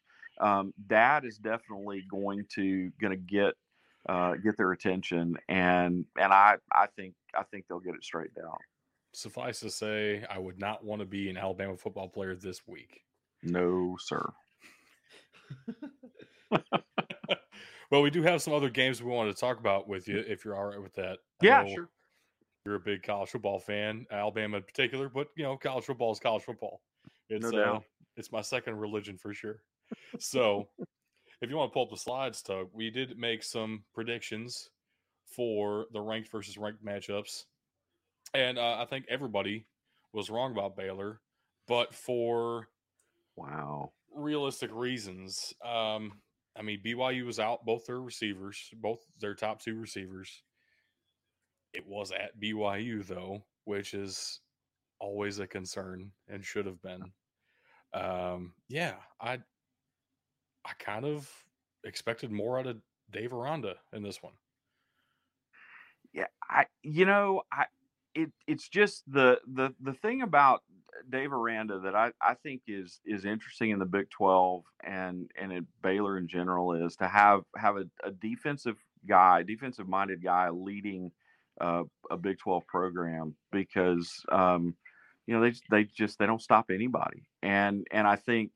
[0.41, 3.53] Um, that is definitely going to going to get
[4.09, 8.43] uh, get their attention, and and I I think I think they'll get it straightened
[8.43, 8.61] out.
[9.17, 13.01] Suffice to say, I would not want to be an Alabama football player this week.
[13.41, 14.23] No, sir.
[17.89, 20.45] well, we do have some other games we wanted to talk about with you, if
[20.45, 21.17] you're all right with that.
[21.41, 21.89] Yeah, sure.
[22.63, 26.19] You're a big college football fan, Alabama in particular, but you know, college football is
[26.19, 26.81] college football.
[27.29, 27.83] It's No uh, doubt.
[28.17, 29.61] it's my second religion for sure.
[30.19, 30.67] So,
[31.41, 34.69] if you want to pull up the slides, Tug, we did make some predictions
[35.25, 37.45] for the ranked versus ranked matchups,
[38.33, 39.67] and uh, I think everybody
[40.13, 41.21] was wrong about Baylor,
[41.67, 42.69] but for
[43.37, 43.93] Wow.
[44.13, 45.53] realistic reasons.
[45.63, 46.21] Um,
[46.55, 50.43] I mean, BYU was out both their receivers, both their top two receivers.
[51.73, 54.41] It was at BYU though, which is
[54.99, 57.13] always a concern and should have been.
[57.93, 59.43] Um, yeah, I
[60.65, 61.45] I kind of
[61.83, 64.37] expected more out of Dave Aranda in this one.
[66.13, 67.65] Yeah, I you know I
[68.17, 70.63] it it's just the the the thing about
[71.09, 75.53] Dave Aranda that I I think is is interesting in the Big Twelve and and
[75.53, 80.49] at Baylor in general is to have have a, a defensive guy, defensive minded guy
[80.49, 81.11] leading
[81.61, 84.75] uh, a Big Twelve program because um,
[85.27, 87.27] you know they they just they don't stop anybody.
[87.43, 88.51] And and I think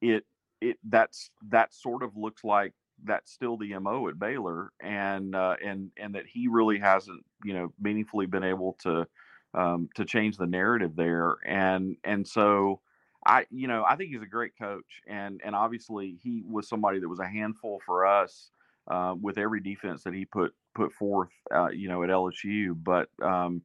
[0.00, 0.24] it
[0.60, 5.56] it that's that sort of looks like that's still the mo at Baylor, and uh,
[5.64, 9.06] and and that he really hasn't you know meaningfully been able to
[9.54, 12.80] um, to change the narrative there, and and so
[13.26, 17.00] I you know I think he's a great coach, and and obviously he was somebody
[17.00, 18.50] that was a handful for us
[18.88, 23.08] uh, with every defense that he put put forth, uh, you know, at LSU, but
[23.22, 23.62] um,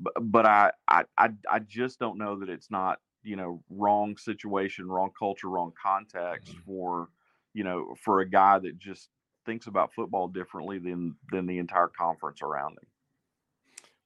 [0.00, 4.88] but, but I, I I just don't know that it's not you know wrong situation,
[4.88, 6.62] wrong culture, wrong context Mhm.
[6.64, 7.08] for
[7.54, 9.08] you know, for a guy that just
[9.46, 12.88] thinks about football differently than than the entire conference around him.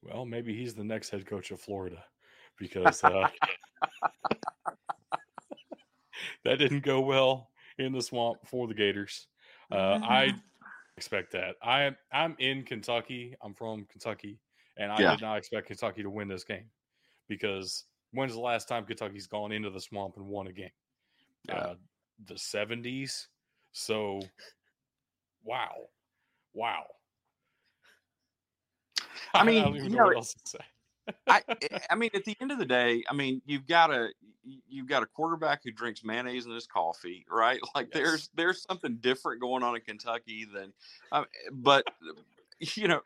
[0.03, 2.05] Well, maybe he's the next head coach of Florida
[2.59, 3.29] because uh,
[6.45, 9.27] that didn't go well in the swamp for the Gators.
[9.71, 10.35] Uh, I
[10.97, 11.57] expect that.
[11.63, 13.35] I I'm in Kentucky.
[13.43, 14.41] I'm from Kentucky,
[14.77, 15.11] and I Yeah.
[15.13, 16.71] did not expect Kentucky to win this game
[17.29, 20.71] because when's the last time Kentucky's gone into the swamp and won a game?
[21.49, 21.57] Yeah.
[21.57, 21.75] Uh,
[22.27, 23.27] the 70s.
[23.73, 24.21] So,
[25.45, 25.89] wow,
[26.55, 26.85] wow.
[29.35, 30.59] I mean, don't even you know what else to say.
[31.29, 31.43] I
[31.91, 34.11] I mean, at the end of the day, I mean, you've got a
[34.69, 37.61] you've got a quarterback who drinks mayonnaise in his coffee, right?
[37.75, 38.03] Like Yes.
[38.03, 40.73] there's there's something different going on in Kentucky than,
[41.11, 41.85] um, but
[42.61, 43.01] you know,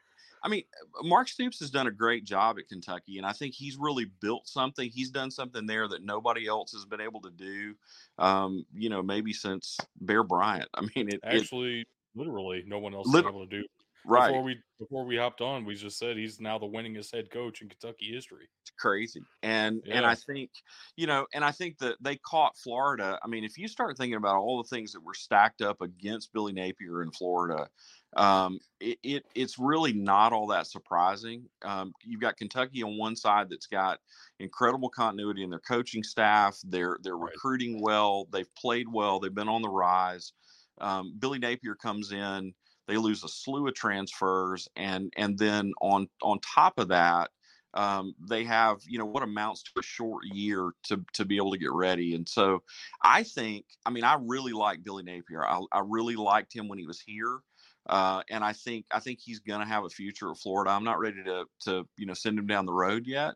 [0.46, 0.62] I mean,
[1.02, 4.46] Mark Stoops has done a great job at Kentucky, and I think he's really built
[4.46, 4.88] something.
[4.88, 7.74] He's done something there that nobody else has been able to do.
[8.16, 10.68] Um, you know, maybe since Bear Bryant.
[10.74, 11.84] I mean, it, it Actually,
[12.14, 13.64] literally, no one else Lit- is able to do.
[14.06, 14.28] right.
[14.28, 17.60] Before we before we hopped on, we just said he's now the winningest head coach
[17.60, 18.46] in Kentucky history.
[18.62, 19.22] It's crazy.
[19.42, 20.50] And and I think,
[20.94, 23.18] you know, and I think that they caught Florida.
[23.20, 26.32] I mean, if you start thinking about all the things that were stacked up against
[26.32, 27.68] Billy Napier in Florida,
[28.14, 31.48] um, it, it it's really not all that surprising.
[31.62, 34.00] Um, you've got Kentucky on one side that's got
[34.38, 36.58] incredible continuity in their coaching staff.
[36.64, 37.36] They're they're Right.
[37.36, 38.26] recruiting well.
[38.26, 39.20] They've played well.
[39.20, 40.32] They've been on the rise.
[40.80, 42.54] Um, Billy Napier comes in.
[42.86, 47.32] They lose a slew of transfers, and and then on on top of that,
[47.74, 51.50] um, they have you know what amounts to a short year to to be able
[51.52, 52.14] to get ready.
[52.14, 52.62] And so
[53.02, 55.44] I think, I mean, I really like Billy Napier.
[55.44, 57.40] I, I really liked him when he was here.
[57.88, 60.70] Uh, and I think I think he's going to have a future at Florida.
[60.70, 63.34] I'm not ready to to you know send him down the road yet,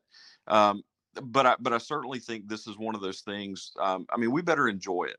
[0.48, 0.82] um,
[1.22, 3.72] but I but I certainly think this is one of those things.
[3.80, 5.18] Um, I mean, we better enjoy it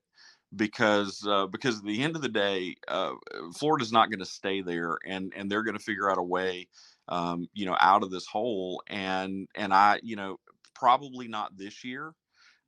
[0.55, 3.13] because uh, because at the end of the day, uh,
[3.57, 6.67] Florida's not going to stay there, and and they're going to figure out a way,
[7.07, 8.83] um, you know, out of this hole.
[8.87, 10.39] And and I, you know,
[10.73, 12.13] probably not this year.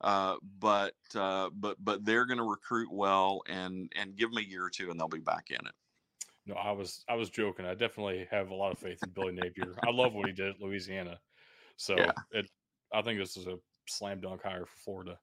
[0.01, 4.47] Uh, but uh, but but they're going to recruit well and and give them a
[4.47, 5.73] year or two and they'll be back in it.
[6.45, 7.65] No, I was I was joking.
[7.65, 9.75] I definitely have a lot of faith in Billy Napier.
[9.87, 11.19] I love what he did at Louisiana.
[11.77, 12.11] So Yeah.
[12.31, 12.49] it
[12.93, 15.19] I think this is a slam dunk hire for Florida.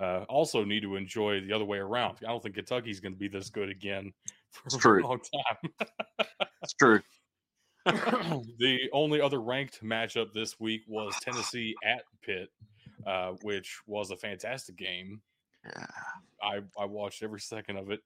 [0.00, 2.18] Uh, also need to enjoy the other way around.
[2.22, 4.12] I don't think Kentucky's going to be this good again
[4.50, 5.02] for It's a true.
[5.02, 6.28] long time.
[6.62, 7.00] It's true.
[7.86, 12.48] the only other ranked matchup this week was Tennessee at Pitt,
[13.06, 15.20] uh, which was a fantastic game.
[15.64, 15.86] Yeah.
[16.42, 18.00] I I watched every second of it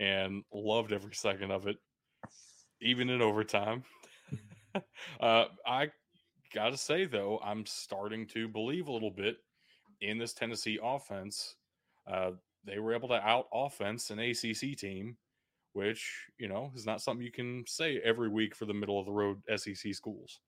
[0.00, 1.78] and loved every second of it,
[2.80, 3.84] even in overtime.
[5.20, 5.90] uh, I
[6.54, 9.36] gotta say though, I'm starting to believe a little bit
[10.00, 11.56] in this Tennessee offense.
[12.10, 12.32] Uh,
[12.64, 15.16] they were able to out offense an ACC team,
[15.72, 19.06] which you know is not something you can say every week for the middle of
[19.06, 20.40] the road SEC schools.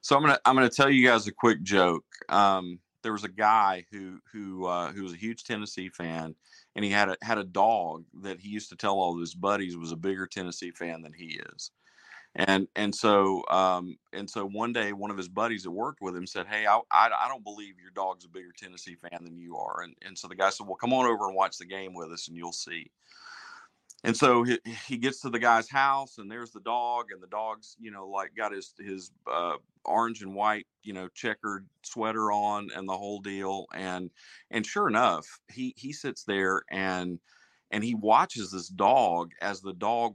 [0.00, 2.04] So I'm gonna I'm gonna tell you guys a quick joke.
[2.28, 6.34] Um, there was a guy who who uh, who was a huge Tennessee fan,
[6.76, 9.34] and he had a had a dog that he used to tell all of his
[9.34, 11.70] buddies was a bigger Tennessee fan than he is.
[12.34, 16.16] And and so um, and so one day one of his buddies that worked with
[16.16, 19.38] him said, "Hey, I, I I don't believe your dog's a bigger Tennessee fan than
[19.38, 21.66] you are." And and so the guy said, "Well, come on over and watch the
[21.66, 22.90] game with us, and you'll see."
[24.04, 27.28] And so he, he gets to the guy's house, and there's the dog, and the
[27.28, 32.32] dog's you know like got his his uh, orange and white you know checkered sweater
[32.32, 33.66] on and the whole deal.
[33.74, 34.10] And
[34.50, 37.20] and sure enough he he sits there and
[37.72, 40.14] and he watches this dog as the dog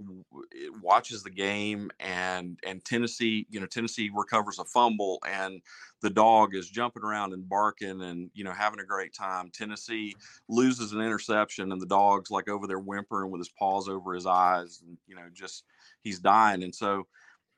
[0.82, 5.62] watches the game and and Tennessee you know Tennessee recovers a fumble and
[6.02, 9.50] the dog is jumping around and barking and you know having a great time.
[9.52, 10.16] Tennessee
[10.48, 14.28] loses an interception and the dog's like over there whimpering with his paws over his
[14.28, 15.64] eyes and you know just
[16.04, 16.64] he's dying.
[16.64, 17.08] And so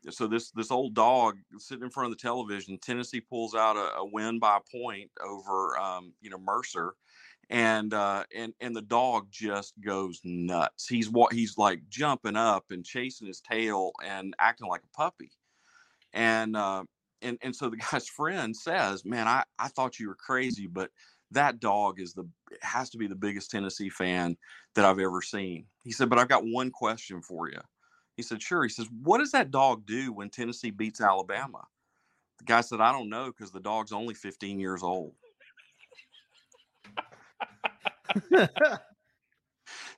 [0.09, 3.97] so this this old dog sitting in front of the television tennessee pulls out a,
[3.97, 6.93] a win by a point over um, you know mercer
[7.49, 12.65] and uh and and the dog just goes nuts he's what he's like jumping up
[12.69, 15.31] and chasing his tail and acting like a puppy
[16.13, 16.83] and uh
[17.21, 20.91] and and so the guy's friend says man i i thought you were crazy but
[21.31, 22.27] that dog is the
[22.61, 24.37] has to be the biggest tennessee fan
[24.75, 27.59] that i've ever seen he said but i've got one question for you
[28.19, 28.63] he said, Sure.
[28.63, 31.65] He says, What does that dog do when Tennessee beats Alabama?
[32.39, 35.13] The guy said, I don't know because the dog's only 15 years old.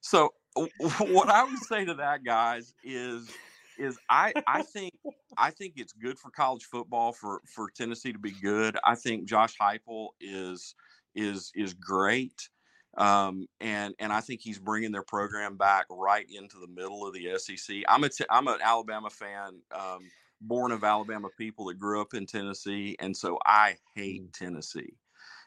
[0.02, 0.34] So
[0.80, 3.30] what I would say to that, guys, is
[3.78, 4.94] is I I think
[5.38, 8.78] I think it's good for college football for for Tennessee to be good.
[8.84, 10.76] I think Josh Heupel is
[11.16, 12.50] is is great.
[12.98, 17.14] Um, and and I think he's bringing their program back right into the middle of
[17.14, 17.78] the SEC.
[17.88, 20.00] I'm a t- I'm an Alabama fan, um,
[20.42, 24.98] born of Alabama people that grew up in Tennessee, and so I hate Tennessee.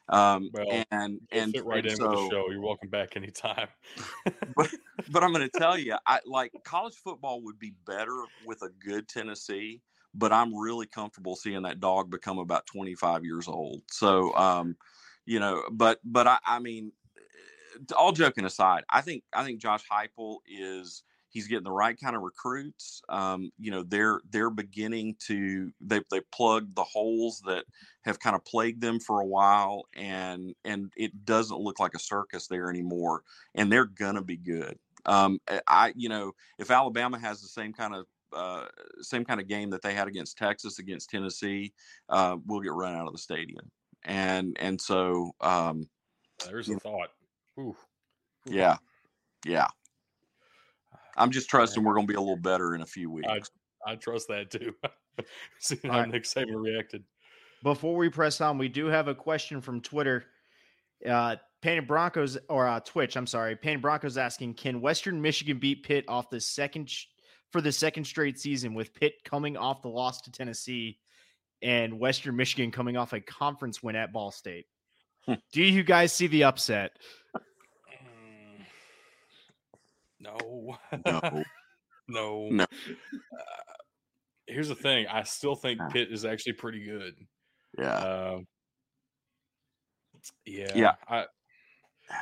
[0.08, 2.50] Um, Well, and and fit right and in so, with the show.
[2.50, 3.68] You're welcome back anytime.
[4.56, 4.70] but
[5.10, 8.68] but I'm going to tell you, I like college football would be better with a
[8.84, 9.80] good Tennessee,
[10.14, 13.82] but I'm really comfortable seeing that dog become about 25 years old.
[13.90, 14.76] So, um,
[15.24, 19.60] you know, but but I, I mean, eh, all joking aside, I think I think
[19.60, 21.02] Josh Heupel is
[21.34, 23.02] he's getting the right kind of recruits.
[23.10, 27.64] Um, you know, they're they're beginning to they they plugged the holes that
[28.02, 31.98] have kind of plagued them for a while, and and it doesn't look like a
[31.98, 33.22] circus there anymore.
[33.54, 34.78] And they're gonna be good.
[35.04, 38.66] Um, eh, I you know if Alabama has the same kind of uh,
[39.00, 41.72] same kind of game that they had against Texas against Tennessee,
[42.08, 43.70] uh, we'll get run out of the stadium.
[44.04, 45.88] And and so um,
[46.46, 47.10] There's a thought.
[47.58, 47.76] Ooh.
[48.46, 48.76] yeah,
[49.44, 49.68] yeah.
[51.16, 53.50] I'm just trusting we're going to be a little better in a few weeks.
[53.86, 54.74] I trust that too.
[55.58, 56.08] See how right.
[56.08, 57.04] Nick Saban reacted.
[57.62, 60.24] Before we press on, we do have a question from Twitter.
[61.08, 63.56] Uh, Painted Broncos or uh, Twitch, I'm sorry.
[63.56, 67.06] Painted Broncos asking, can Western Michigan beat Pitt off the second sh-
[67.50, 70.98] for the second straight season with Pitt coming off the loss to Tennessee
[71.62, 74.66] and Western Michigan coming off a conference win at Ball State?
[75.26, 75.34] Hmm.
[75.52, 76.98] do you guys see the upset?
[77.34, 78.64] Mm.
[80.24, 80.78] No.
[81.04, 81.20] No.
[82.08, 82.48] no.
[82.50, 82.64] No.
[82.64, 83.72] Uh,
[84.46, 85.06] here's the thing.
[85.06, 85.80] I still think.
[85.90, 87.14] Pitt is actually pretty good.
[87.78, 87.96] Yeah.
[87.96, 88.46] Um,
[90.44, 90.72] yeah.
[90.74, 90.94] Yeah.
[91.08, 91.24] I,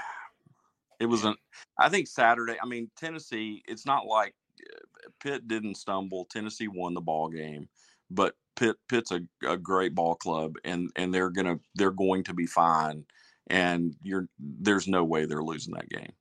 [1.00, 1.34] It was an.
[1.80, 2.56] I think Saturday.
[2.62, 3.60] I mean, Tennessee.
[3.66, 6.26] It's not like uh, Pitt didn't stumble.
[6.26, 7.68] Tennessee won the ball game,
[8.08, 12.34] but Pitt Pitt's a, a great ball club, and and they're gonna they're going to
[12.34, 13.04] be fine.
[13.48, 16.12] And you're there's no way they're losing that game.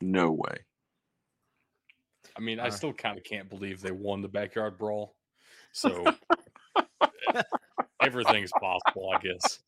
[0.00, 0.64] No way.
[2.36, 5.14] I mean, I still kind of can't believe they won the backyard brawl.
[5.72, 6.04] So
[8.02, 9.58] everything's possible, I guess.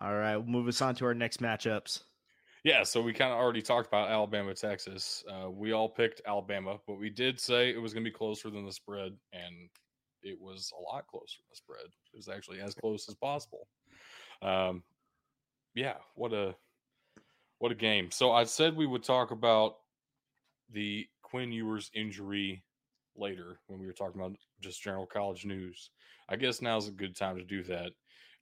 [0.00, 2.02] All right, we'll move us on to our next matchups.
[2.64, 5.24] Yeah, so we kind of already talked about Alabama, Texas.
[5.28, 8.50] Uh, we all picked Alabama, but we did say it was going to be closer
[8.50, 9.68] than the spread, and
[10.22, 11.86] it was a lot closer than the spread.
[11.86, 13.66] It was actually as close as possible.
[14.42, 14.82] Um,
[15.74, 16.54] yeah, what a
[17.62, 18.10] what a game.
[18.10, 19.76] So I said we would talk about
[20.72, 22.64] the Quinn Ewers injury
[23.16, 25.90] later when we were talking about just general college news.
[26.28, 27.92] I guess now's a good time to do that.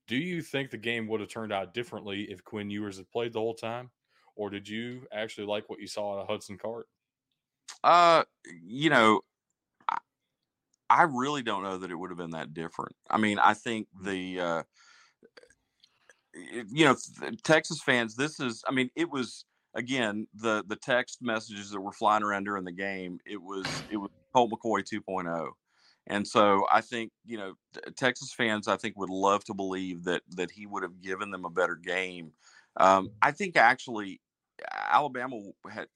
[0.09, 3.35] Do you think the game would have turned out differently if Quinn Ewers had played
[3.35, 3.91] the whole time?
[4.37, 6.87] Or did you actually like what you saw out of Hudson Card?
[7.85, 8.23] Uh,
[8.64, 9.21] you know,
[9.87, 9.99] I,
[10.89, 12.97] I really don't know that it would have been that different.
[13.11, 14.62] I mean, I think the uh,
[16.35, 16.97] you know
[17.45, 18.14] Texas fans.
[18.14, 22.45] This is, I mean, it was again the the text messages that were flying around
[22.45, 23.18] during the game.
[23.26, 25.51] It was it was Colt McCoy 2.0.
[26.07, 27.55] And so I think you know
[27.97, 31.45] Texas fans I think would love to believe that that he would have given them
[31.45, 32.33] a better game.
[32.76, 34.20] Um, I think actually
[34.72, 35.87] Alabama had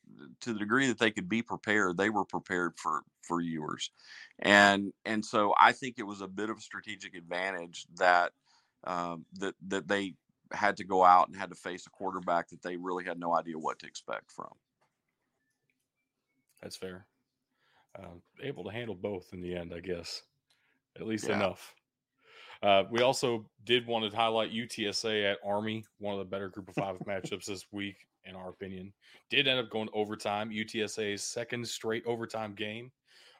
[0.40, 3.90] to the degree that they could be prepared, they were prepared for for Ewers,
[4.40, 8.32] and and so I think it was a bit of a strategic advantage that
[8.86, 10.14] um, that that they
[10.52, 13.34] had to go out and had to face a quarterback that they really had no
[13.34, 14.52] idea what to expect from.
[16.62, 17.06] That's fair.
[17.98, 20.22] Uh, able to handle both in the end, I guess,
[20.96, 21.36] at least Yeah.
[21.36, 21.74] enough.
[22.62, 26.68] Uh, we also did want to highlight UTSA at Army, one of the better Group
[26.68, 28.92] of Five matchups this week, in our opinion.
[29.28, 30.50] Did end up going overtime.
[30.50, 32.90] UTSA's second straight overtime game.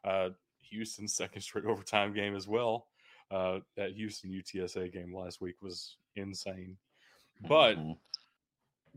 [0.04, 0.30] Uh,
[0.60, 2.88] Houston's second straight overtime game as well.
[3.30, 6.76] Uh, that Houston UTSA game last week was insane.
[7.48, 7.98] But Mhm.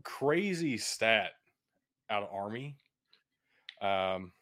[0.02, 1.32] crazy stat
[2.10, 2.78] out of Army.
[3.80, 4.32] Um,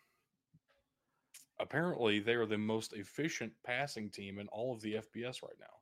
[1.59, 5.81] apparently, they are the most efficient passing team in all of the FBS right now.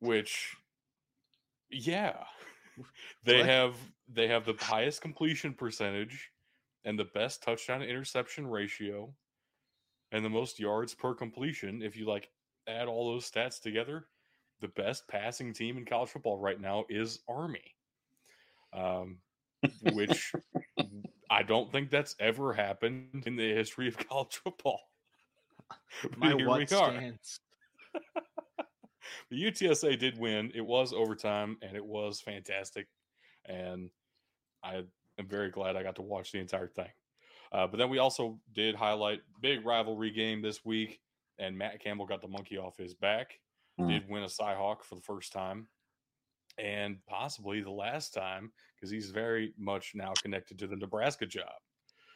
[0.00, 0.54] Which,
[1.70, 2.24] yeah,
[3.24, 3.46] they What?
[3.46, 3.76] have
[4.08, 6.32] they have the highest completion percentage
[6.84, 9.14] and the best touchdown to interception ratio
[10.12, 11.82] and the most yards per completion.
[11.82, 12.30] If you like
[12.66, 14.08] add all those stats together,
[14.62, 17.74] the best passing team in college football right now is Army.
[18.72, 19.18] Um,
[19.92, 20.32] which
[21.30, 24.80] I don't think that's ever happened in the history of college football.
[26.16, 27.40] My here what stands.
[29.30, 30.52] The UTSA did win.
[30.54, 32.86] It was overtime and it was fantastic.
[33.44, 33.90] And
[34.62, 34.84] I
[35.18, 36.88] am very glad I got to watch the entire thing.
[37.50, 41.00] Uh, but then we also did highlight big rivalry game this week,
[41.38, 43.38] and Matt Campbell got the monkey off his back.
[43.82, 43.88] Mm.
[43.88, 45.66] Did win a Cyhawk for the first time,
[46.58, 51.52] and possibly the last time because he's very much now connected to the Nebraska job.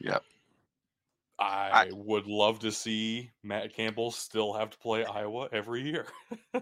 [0.01, 0.23] Yep.
[1.39, 6.07] I, would love to see Matt Campbell still have to play Iowa every year.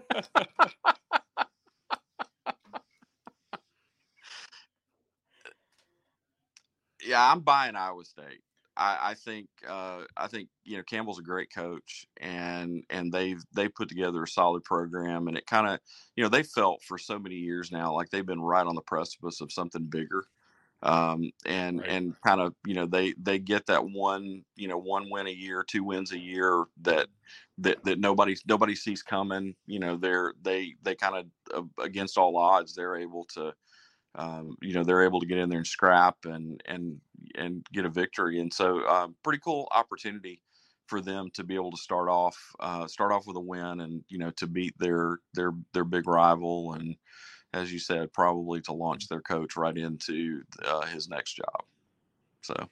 [7.06, 8.42] yeah, I'm buying Iowa State.
[8.76, 13.42] I, I think uh, I think you know Campbell's a great coach, and and they've
[13.54, 15.80] they put together a solid program, and it kind of
[16.16, 18.82] you know they felt for so many years now like they've been right on the
[18.82, 20.24] precipice of something bigger,
[20.82, 21.86] um, and Right.
[21.86, 25.30] and kind of you know they they get that one you know one win a
[25.30, 27.08] year, two wins a year that
[27.58, 29.56] that that nobody nobody sees coming.
[29.66, 33.54] You know they're they they kind of against all odds they're able to
[34.16, 37.00] um, you know they're able to get in there and scrap and and
[37.36, 40.40] and get a victory and so um, pretty cool opportunity
[40.86, 44.04] for them to be able to start off uh, start off with a win and
[44.08, 46.96] you know to beat their their their big rival and
[47.52, 51.62] as you said probably to launch their coach right into uh, his next job
[52.42, 52.68] so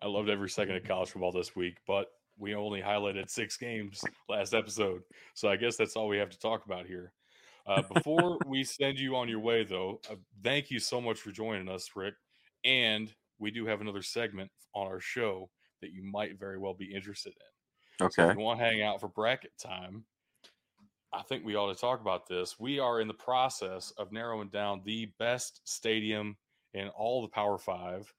[0.00, 4.02] I loved every second of college football this week, but we only highlighted six games
[4.28, 5.02] last episode.
[5.34, 7.12] So I guess that's all we have to talk about here.
[7.68, 11.30] Uh, before we send you on your way, though, uh, thank you so much for
[11.30, 12.14] joining us, Rick.
[12.64, 15.50] And we do have another segment on our show
[15.80, 18.10] that you might very well be interested in.
[18.10, 20.04] So okay if you want to hang out for bracket time,
[21.12, 22.58] I think we ought to talk about this.
[22.58, 26.36] We are in the process of narrowing down the best stadium
[26.74, 28.12] in all the Power Five.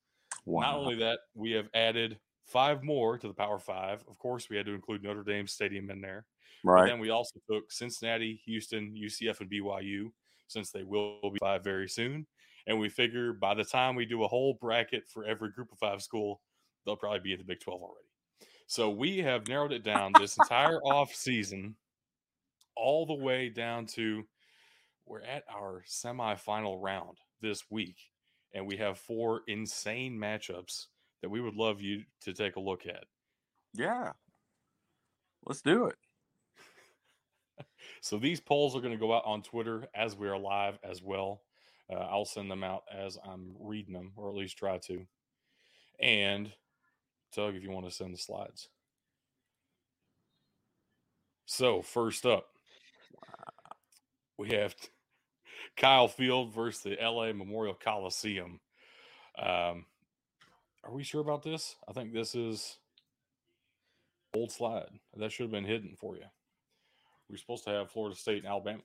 [0.46, 4.04] wow Not only that, we have added five more to the Power Five.
[4.10, 6.26] Of course, we had to include Notre Dame Stadium in there.
[6.64, 10.12] But right then we also took Cincinnati, Houston, UCF, and BYU,
[10.48, 12.26] since they will be five very soon.
[12.68, 15.80] And we figure by the time we do a whole bracket for every group of
[15.80, 16.42] five school,
[16.86, 18.08] they'll probably be in the Big 12 already.
[18.68, 21.76] So we have narrowed it down this entire off season,
[22.76, 24.24] all the way down to
[25.06, 27.98] we're at our semifinal round this week,
[28.54, 30.86] and we have four insane matchups
[31.22, 33.06] that we would love you to take a look at.
[33.74, 34.12] yeah
[35.46, 35.96] let's do it
[38.02, 41.02] So these polls are going to go out on Twitter as we are live as
[41.02, 41.42] well.
[41.92, 45.06] Uh, I'll send them out as I'm reading them, or at least try to.
[46.00, 46.52] And
[47.34, 48.70] Tug, if you want to send the slides.
[51.46, 52.48] So first up,
[54.38, 54.76] we have
[55.76, 58.60] Kyle Field versus the LA Memorial Coliseum.
[59.38, 59.86] Um,
[60.84, 61.76] are we sure about this?
[61.88, 62.78] I think this is
[64.34, 64.90] old slide.
[65.18, 66.24] That should have been hidden for you.
[67.30, 68.82] We're supposed to have Florida State and Alabama.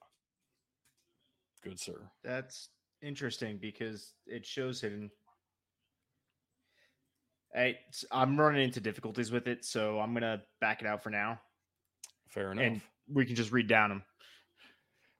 [1.63, 2.01] Good sir.
[2.23, 2.69] That's
[3.03, 5.11] interesting because it shows hidden.
[7.55, 7.79] Hey,
[8.11, 11.41] I'm running into difficulties with it, so I'm gonna back it out for now.
[12.29, 12.65] Fair enough.
[12.65, 12.81] And
[13.11, 14.03] we can just read down them.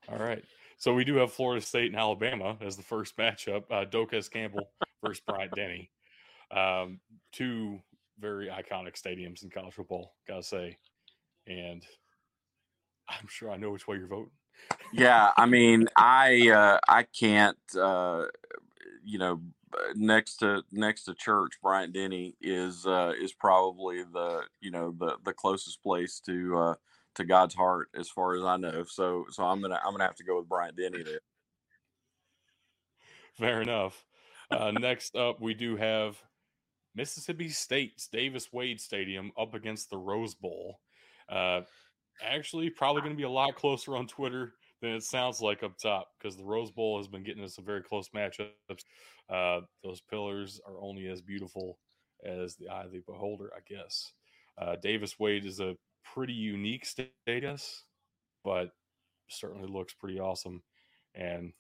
[0.09, 0.45] All right.
[0.77, 3.65] So we do have Florida State and Alabama as the first matchup.
[3.71, 3.85] Uh,
[4.29, 4.69] Campbell
[5.03, 5.91] versus Bryant Denny.
[6.51, 7.01] Um,
[7.33, 7.81] two
[8.19, 10.77] very iconic stadiums in college football, gotta say.
[11.47, 11.83] And
[13.09, 14.31] I'm sure I know which way you're voting.
[14.93, 18.27] yeah, I mean, I uh, I can't, uh,
[19.05, 19.41] you know,
[19.95, 25.17] next to next to church, Bryant Denny is uh, is probably the you know the
[25.25, 26.75] the closest place to uh,
[27.17, 28.85] to God's heart as far as I know.
[28.85, 31.21] So so I'm gonna I'm gonna have to go with Bryant Denny there.
[33.39, 34.05] Fair enough.
[34.51, 36.17] Uh, next up, we do have
[36.95, 40.79] Mississippi State's Davis Wade Stadium up against the Rose Bowl.
[41.29, 41.63] Uh,
[42.23, 45.79] actually, probably going to be a lot closer on Twitter than it sounds like up
[45.79, 48.85] top because the Rose Bowl has been getting us some very close matchups.
[49.31, 51.79] Uh, those pillars are only as beautiful
[52.25, 54.13] as the eye of the beholder, I guess.
[54.59, 57.85] Uh, Davis Wade is a pretty unique status,
[58.45, 58.71] but
[59.29, 60.63] certainly looks pretty awesome.
[61.15, 61.53] And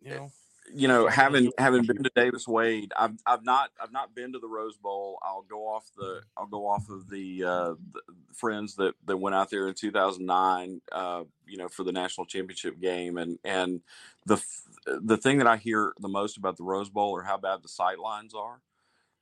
[0.00, 0.30] you know,
[0.70, 4.38] you know, having having been to Davis Wade, I've I've not I've not been to
[4.38, 5.18] the Rose Bowl.
[5.22, 8.00] I'll go off the I'll go off of the, uh, the
[8.32, 12.80] friends that that went out there in 2009, uh, you know, for the national championship
[12.80, 13.80] game, and and
[14.26, 14.42] the
[14.86, 17.68] the thing that I hear the most about the Rose Bowl are how bad the
[17.68, 18.60] sight lines are.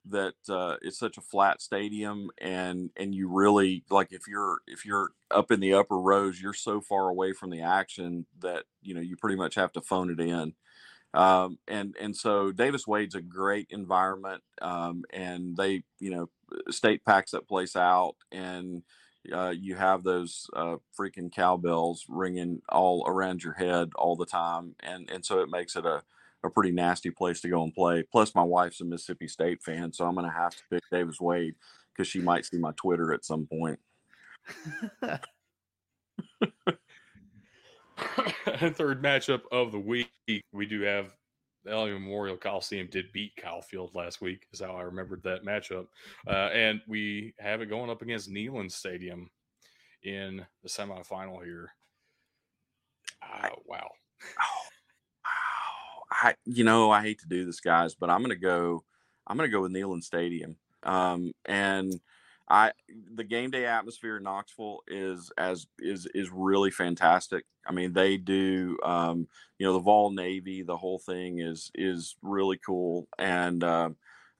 [0.06, 4.86] That uh, it's such a flat stadium, and and you really like if you're if
[4.86, 8.94] you're up in the upper rows, you're so far away from the action that you
[8.94, 10.54] know you pretty much have to phone it in
[11.14, 16.30] um, and and so Davis Wade's a great environment, um, and they you know
[16.70, 18.82] state packs that place out, and
[19.32, 24.76] uh, you have those uh, freaking cowbells ringing all around your head all the time,
[24.80, 26.02] and and so it makes it a
[26.42, 28.02] a pretty nasty place to go and play.
[28.10, 31.20] Plus, my wife's a Mississippi State fan, so I'm going to have to pick Davis
[31.20, 31.54] Wade
[31.92, 33.78] because she might see my Twitter at some point.
[38.74, 40.10] third matchup of the week,
[40.52, 41.14] we do have
[41.64, 45.44] the LA Memorial Coliseum did beat Kyle Field last week, is how I remembered that
[45.44, 45.86] matchup.
[46.26, 49.30] Uh, and we have it going up against Neyland Stadium
[50.02, 51.70] in the semifinal here.
[53.22, 53.88] Uh, wow.
[54.24, 54.60] Oh,
[55.24, 56.02] wow.
[56.10, 58.84] I, you know, I hate to do this, guys, but I'm going to go.
[59.26, 60.56] I'm going to go with Neyland Stadium.
[60.82, 61.92] Um, and
[62.50, 62.72] I
[63.14, 67.44] the game day atmosphere in Knoxville is as is is really fantastic.
[67.64, 69.28] I mean, they do um,
[69.58, 73.90] you know the Vol Navy, the whole thing is is really cool, and uh,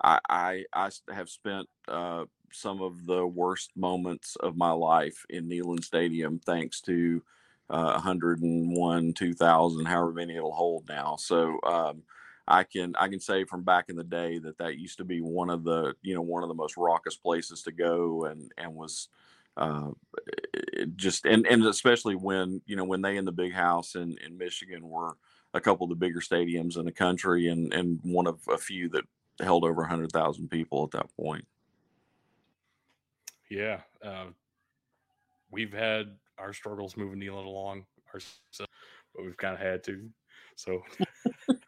[0.03, 5.49] I, I, I have spent uh, some of the worst moments of my life in
[5.49, 7.23] Neyland Stadium thanks to
[7.69, 11.17] uh, 101, 2,000, however many it'll hold now.
[11.17, 11.59] So.
[11.65, 12.03] Um,
[12.51, 15.21] I can I can say from back in the day that that used to be
[15.21, 18.75] one of the you know one of the most raucous places to go and and
[18.75, 19.09] was
[19.57, 19.91] uh,
[20.97, 24.37] just and and especially when you know when they in the big house in in
[24.37, 25.17] Michigan were
[25.55, 28.89] a couple of the bigger stadiums in the country and and one of a few
[28.89, 29.05] that
[29.41, 31.47] held over 100,000 people at that point.
[33.49, 34.27] Yeah, uh,
[35.51, 38.71] we've had our struggles moving Neyland along ourselves,
[39.15, 40.09] but we've kind of had to.
[40.57, 40.83] So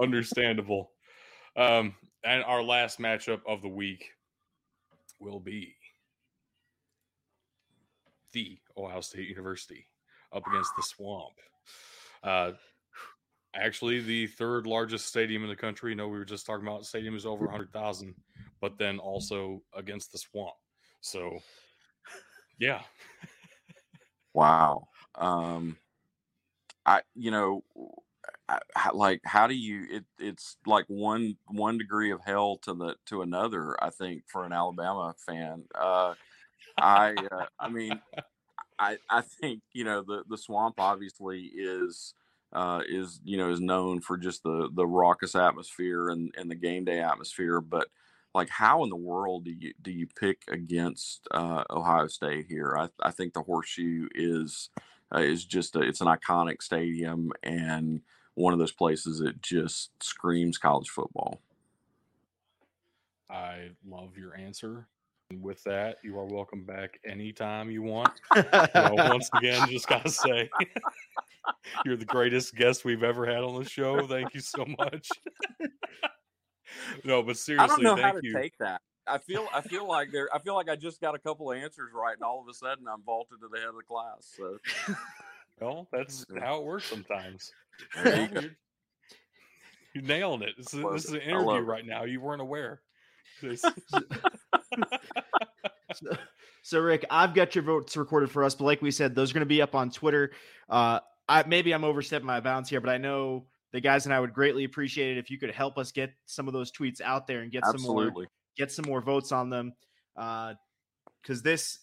[0.00, 0.90] understandable.
[1.56, 1.94] Um,
[2.24, 4.10] and our last matchup of the week
[5.20, 5.74] will be
[8.32, 9.86] the Ohio State University
[10.32, 11.34] up against the Swamp.
[12.22, 12.52] Uh,
[13.54, 15.94] actually, the third largest stadium in the country.
[15.94, 18.14] No, we were just talking about stadium is over 100,000,
[18.60, 20.54] but then also against the Swamp.
[21.00, 21.38] So,
[22.58, 22.82] yeah.
[24.34, 24.86] wow.
[25.16, 25.76] Um,
[26.86, 27.64] I, you know,
[28.94, 33.22] like how do you it, it's like one one degree of hell to the to
[33.22, 36.14] another i think for an alabama fan uh
[36.78, 38.00] i uh, i mean
[38.78, 42.14] i i think you know the the swamp obviously is
[42.52, 46.54] uh is you know is known for just the the raucous atmosphere and and the
[46.54, 47.88] game day atmosphere but
[48.34, 52.76] like how in the world do you do you pick against uh, Ohio State here?
[52.78, 54.70] I, I think the Horseshoe is
[55.14, 58.00] uh, is just a, it's an iconic stadium and
[58.34, 61.40] one of those places that just screams college football.
[63.30, 64.86] I love your answer.
[65.30, 68.10] And with that, you are welcome back anytime you want.
[68.34, 70.50] Know, once again, just gotta say,
[71.84, 74.06] you're the greatest guest we've ever had on the show.
[74.06, 75.08] Thank you so much.
[77.04, 78.34] no, but seriously, I don't know how thank to you.
[78.34, 78.80] take that.
[79.06, 81.58] I feel I feel like there I feel like I just got a couple of
[81.58, 84.32] answers right, and all of a sudden I'm vaulted to the head of the class.
[84.36, 84.58] So
[85.60, 87.52] Well, that's how it works sometimes.
[87.96, 88.40] you go.
[88.40, 88.50] You're,
[89.94, 90.54] you're nailing it.
[90.56, 91.32] This is, this is an it.
[91.32, 92.04] I love interview right now.
[92.04, 92.80] You weren't aware.
[95.92, 96.10] So,
[96.62, 99.34] so, Rick, I've got your votes recorded for us, but like we said, those are
[99.34, 100.30] going to be up on Twitter.
[100.68, 104.20] Uh, I maybe I'm overstepping my bounds here, but I know the guys and I
[104.20, 107.26] would greatly appreciate it if you could help us get some of those tweets out
[107.26, 108.12] there and get some more
[108.56, 109.72] get some more votes on them.
[110.14, 111.80] Because this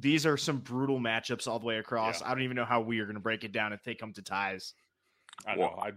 [0.00, 2.20] these are some brutal matchups all the way across.
[2.20, 2.28] Yeah.
[2.28, 4.12] I don't even know how we are going to break it down if they come
[4.14, 4.74] to ties.
[5.46, 5.82] I Well- know.
[5.82, 5.94] I'd,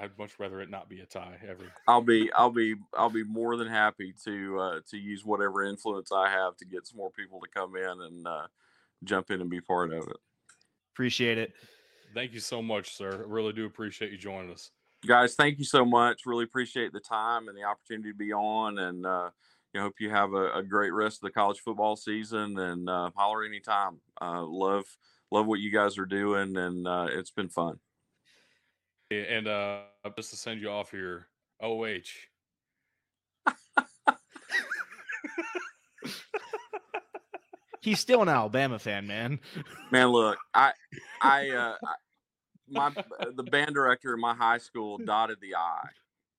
[0.00, 1.72] I'd much rather it not be a tie ever.
[1.86, 6.10] I'll be I'll be I'll be more than happy to uh, to use whatever influence
[6.12, 8.46] I have to get some more people to come in and uh,
[9.04, 10.16] jump in and be part of it.
[10.92, 11.52] Appreciate it.
[12.14, 13.24] Thank you so much, sir.
[13.24, 14.70] I really do appreciate you joining us.
[15.06, 16.26] Guys, thank you so much.
[16.26, 19.30] Really appreciate the time and the opportunity to be on, and uh,
[19.76, 22.58] you know, hope you have a, a great rest of the college football season.
[22.58, 24.00] And uh, holler anytime.
[24.20, 24.84] Uh, love
[25.30, 27.78] love what you guys are doing, and uh, it's been fun.
[29.10, 29.80] And uh,
[30.16, 31.26] just to send you off here,
[31.60, 32.08] OH.
[37.82, 39.38] He's still an Alabama fan, man.
[39.92, 40.72] Man, look, I,
[41.22, 41.94] I, uh, I
[42.68, 42.92] my
[43.36, 45.86] the band director in my high school dotted the I,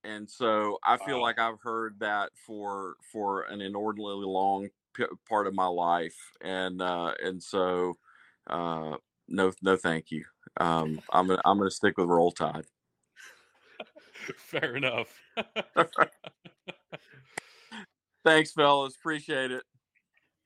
[0.03, 1.23] and so I feel Wow.
[1.23, 6.81] like I've heard that for for an inordinately long p- part of my life, and
[6.81, 7.97] uh, and so
[8.47, 8.97] uh,
[9.27, 10.25] no, no, thank you.
[10.57, 12.65] Um, I'm gonna I'm gonna stick with Roll Tide.
[14.37, 15.13] Fair enough.
[18.25, 18.95] Thanks, fellas.
[18.95, 19.63] Appreciate it.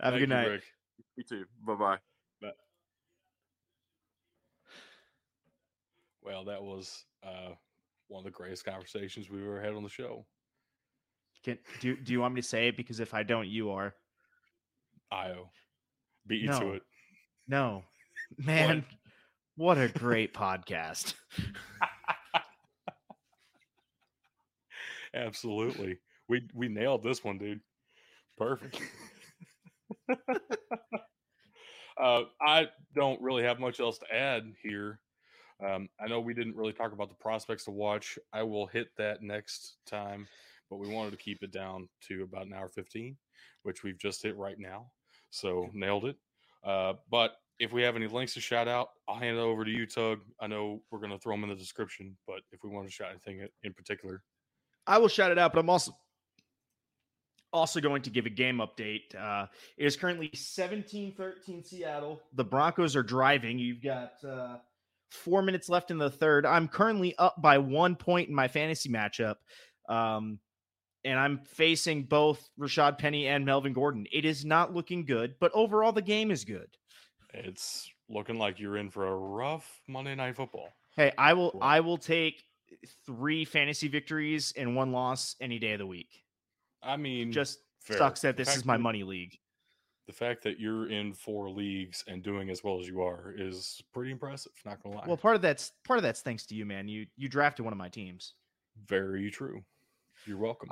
[0.02, 0.48] Have a good you, night.
[0.49, 0.64] Rick.
[1.15, 1.45] You too.
[1.65, 1.98] Bye bye.
[6.23, 7.53] Well, that was uh,
[8.11, 10.25] one of the greatest conversations we've ever had on the show.
[11.43, 12.77] Can, do do you want me to say it?
[12.77, 13.95] Because if I don't, you are.
[15.11, 15.49] Io.
[16.27, 16.83] Beat you to it.
[17.47, 17.83] No,
[18.38, 18.85] man.
[19.55, 21.13] What a great podcast.
[25.13, 25.97] Absolutely.
[26.27, 27.61] We we nailed this one, dude.
[28.38, 28.81] Perfect.
[32.01, 34.99] uh, I don't really have much else to add here.
[35.65, 38.17] Um, I know we didn't really talk about the prospects to watch.
[38.33, 40.27] I will hit that next time,
[40.69, 43.15] but we wanted to keep it down to about an hour 15,
[43.63, 44.88] which we've just hit right now.
[45.29, 46.17] So nailed it.
[46.63, 49.71] Uh, but if we have any links to shout out, I'll hand it over to
[49.71, 50.19] you, Tug.
[50.39, 52.91] I know we're going to throw them in the description, but if we want to
[52.91, 54.23] shout anything in particular,
[54.88, 55.95] I will shout it out, but I'm also
[57.53, 59.13] also going to give a game update.
[59.17, 59.45] Uh,
[59.77, 62.21] it is currently 17-13 Seattle.
[62.33, 63.59] The Broncos are driving.
[63.59, 64.57] You've got uh,
[65.11, 66.45] four minutes left in the third.
[66.45, 69.35] I'm currently up by one point in my fantasy matchup.
[69.89, 70.39] Um,
[71.03, 74.05] and I'm facing both Rashad Penny and Melvin Gordon.
[74.11, 76.67] It is not looking good, but overall the game is good.
[77.33, 80.69] it's looking like you're in for a rough Monday Night Football.
[80.95, 81.57] Hey, I will.
[81.61, 82.43] I will take
[83.05, 86.09] three fantasy victories and one loss any day of the week.
[86.83, 87.97] I mean, Just fair.
[87.97, 89.38] sucks that this is my money league.
[90.07, 93.82] The fact that you're in four leagues and doing as well as you are is
[93.94, 94.52] pretty impressive.
[94.65, 95.06] Not gonna lie.
[95.07, 96.88] Well, part of that's part of that's thanks to you, man.
[96.88, 98.34] You you drafted one of my teams.
[98.88, 99.64] Very true.
[100.26, 100.69] You're welcome.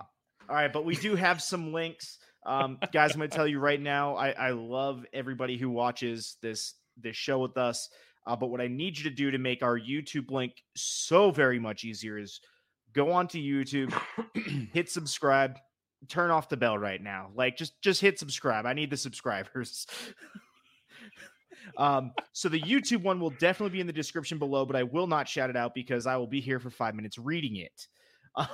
[0.49, 2.17] All right, but we do have some links.
[2.45, 4.15] Um, guys, I'm to tell you right now.
[4.15, 7.89] I, I love everybody who watches this this show with us.
[8.25, 11.59] Uh, but what I need you to do to make our YouTube link so very
[11.59, 12.41] much easier is
[12.93, 13.93] go onto YouTube,
[14.73, 15.57] hit subscribe,
[16.07, 17.29] turn off the bell right now.
[17.35, 18.65] Like just just hit subscribe.
[18.65, 19.85] I need the subscribers.
[21.77, 25.07] um, so the YouTube one will definitely be in the description below, but I will
[25.07, 27.87] not shout it out because I will be here for five minutes reading it.
[28.35, 28.47] Um,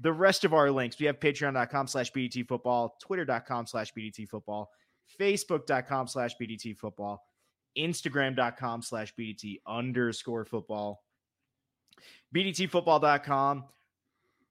[0.00, 4.70] the rest of our links we have patreon.com slash bdt football twitter.com slash bdt football
[5.18, 7.24] facebook.com slash bdt football
[7.78, 11.02] instagram.com slash bdt underscore football
[12.34, 13.64] bdtfootball.com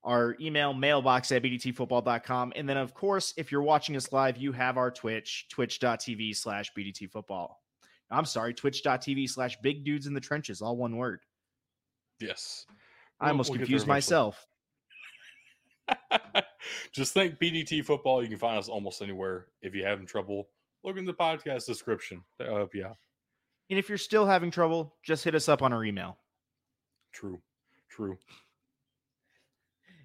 [0.05, 4.51] our email mailbox at bdtfootball.com and then of course if you're watching us live you
[4.51, 7.61] have our twitch twitch.tv slash bdt football
[8.11, 11.19] i'm sorry twitch.tv slash big dudes in the trenches all one word
[12.19, 12.65] yes.
[13.19, 14.47] i almost we'll confused myself
[16.91, 18.21] Just think BDT football.
[18.21, 19.47] You can find us almost anywhere.
[19.61, 20.49] If you're having trouble,
[20.83, 22.23] look in the podcast description.
[22.37, 22.97] That'll help uh, you out.
[23.69, 26.17] And if you're still having trouble, just hit us up on our email.
[27.13, 27.41] True.
[27.89, 28.17] True.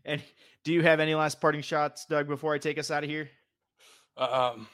[0.04, 0.22] And
[0.64, 3.30] do you have any last parting shots, Doug, before I take us out of here?
[4.16, 4.66] Um,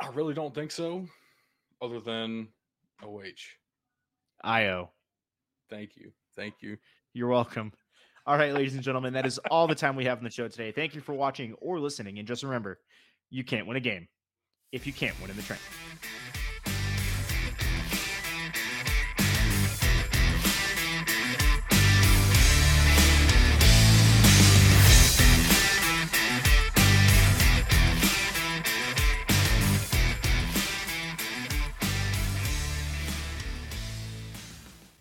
[0.00, 1.06] I really don't think so,
[1.82, 2.48] other than
[3.02, 3.22] OH.
[4.42, 4.90] IO.
[5.70, 6.12] Thank you.
[6.36, 6.76] Thank you.
[7.12, 7.72] You're welcome.
[8.26, 10.48] All right, ladies and gentlemen, that is all the time we have on the show
[10.48, 10.70] today.
[10.70, 12.18] Thank you for watching or listening.
[12.18, 12.78] And just remember,
[13.30, 14.06] you can't win a game
[14.70, 15.58] if you can't win in the train.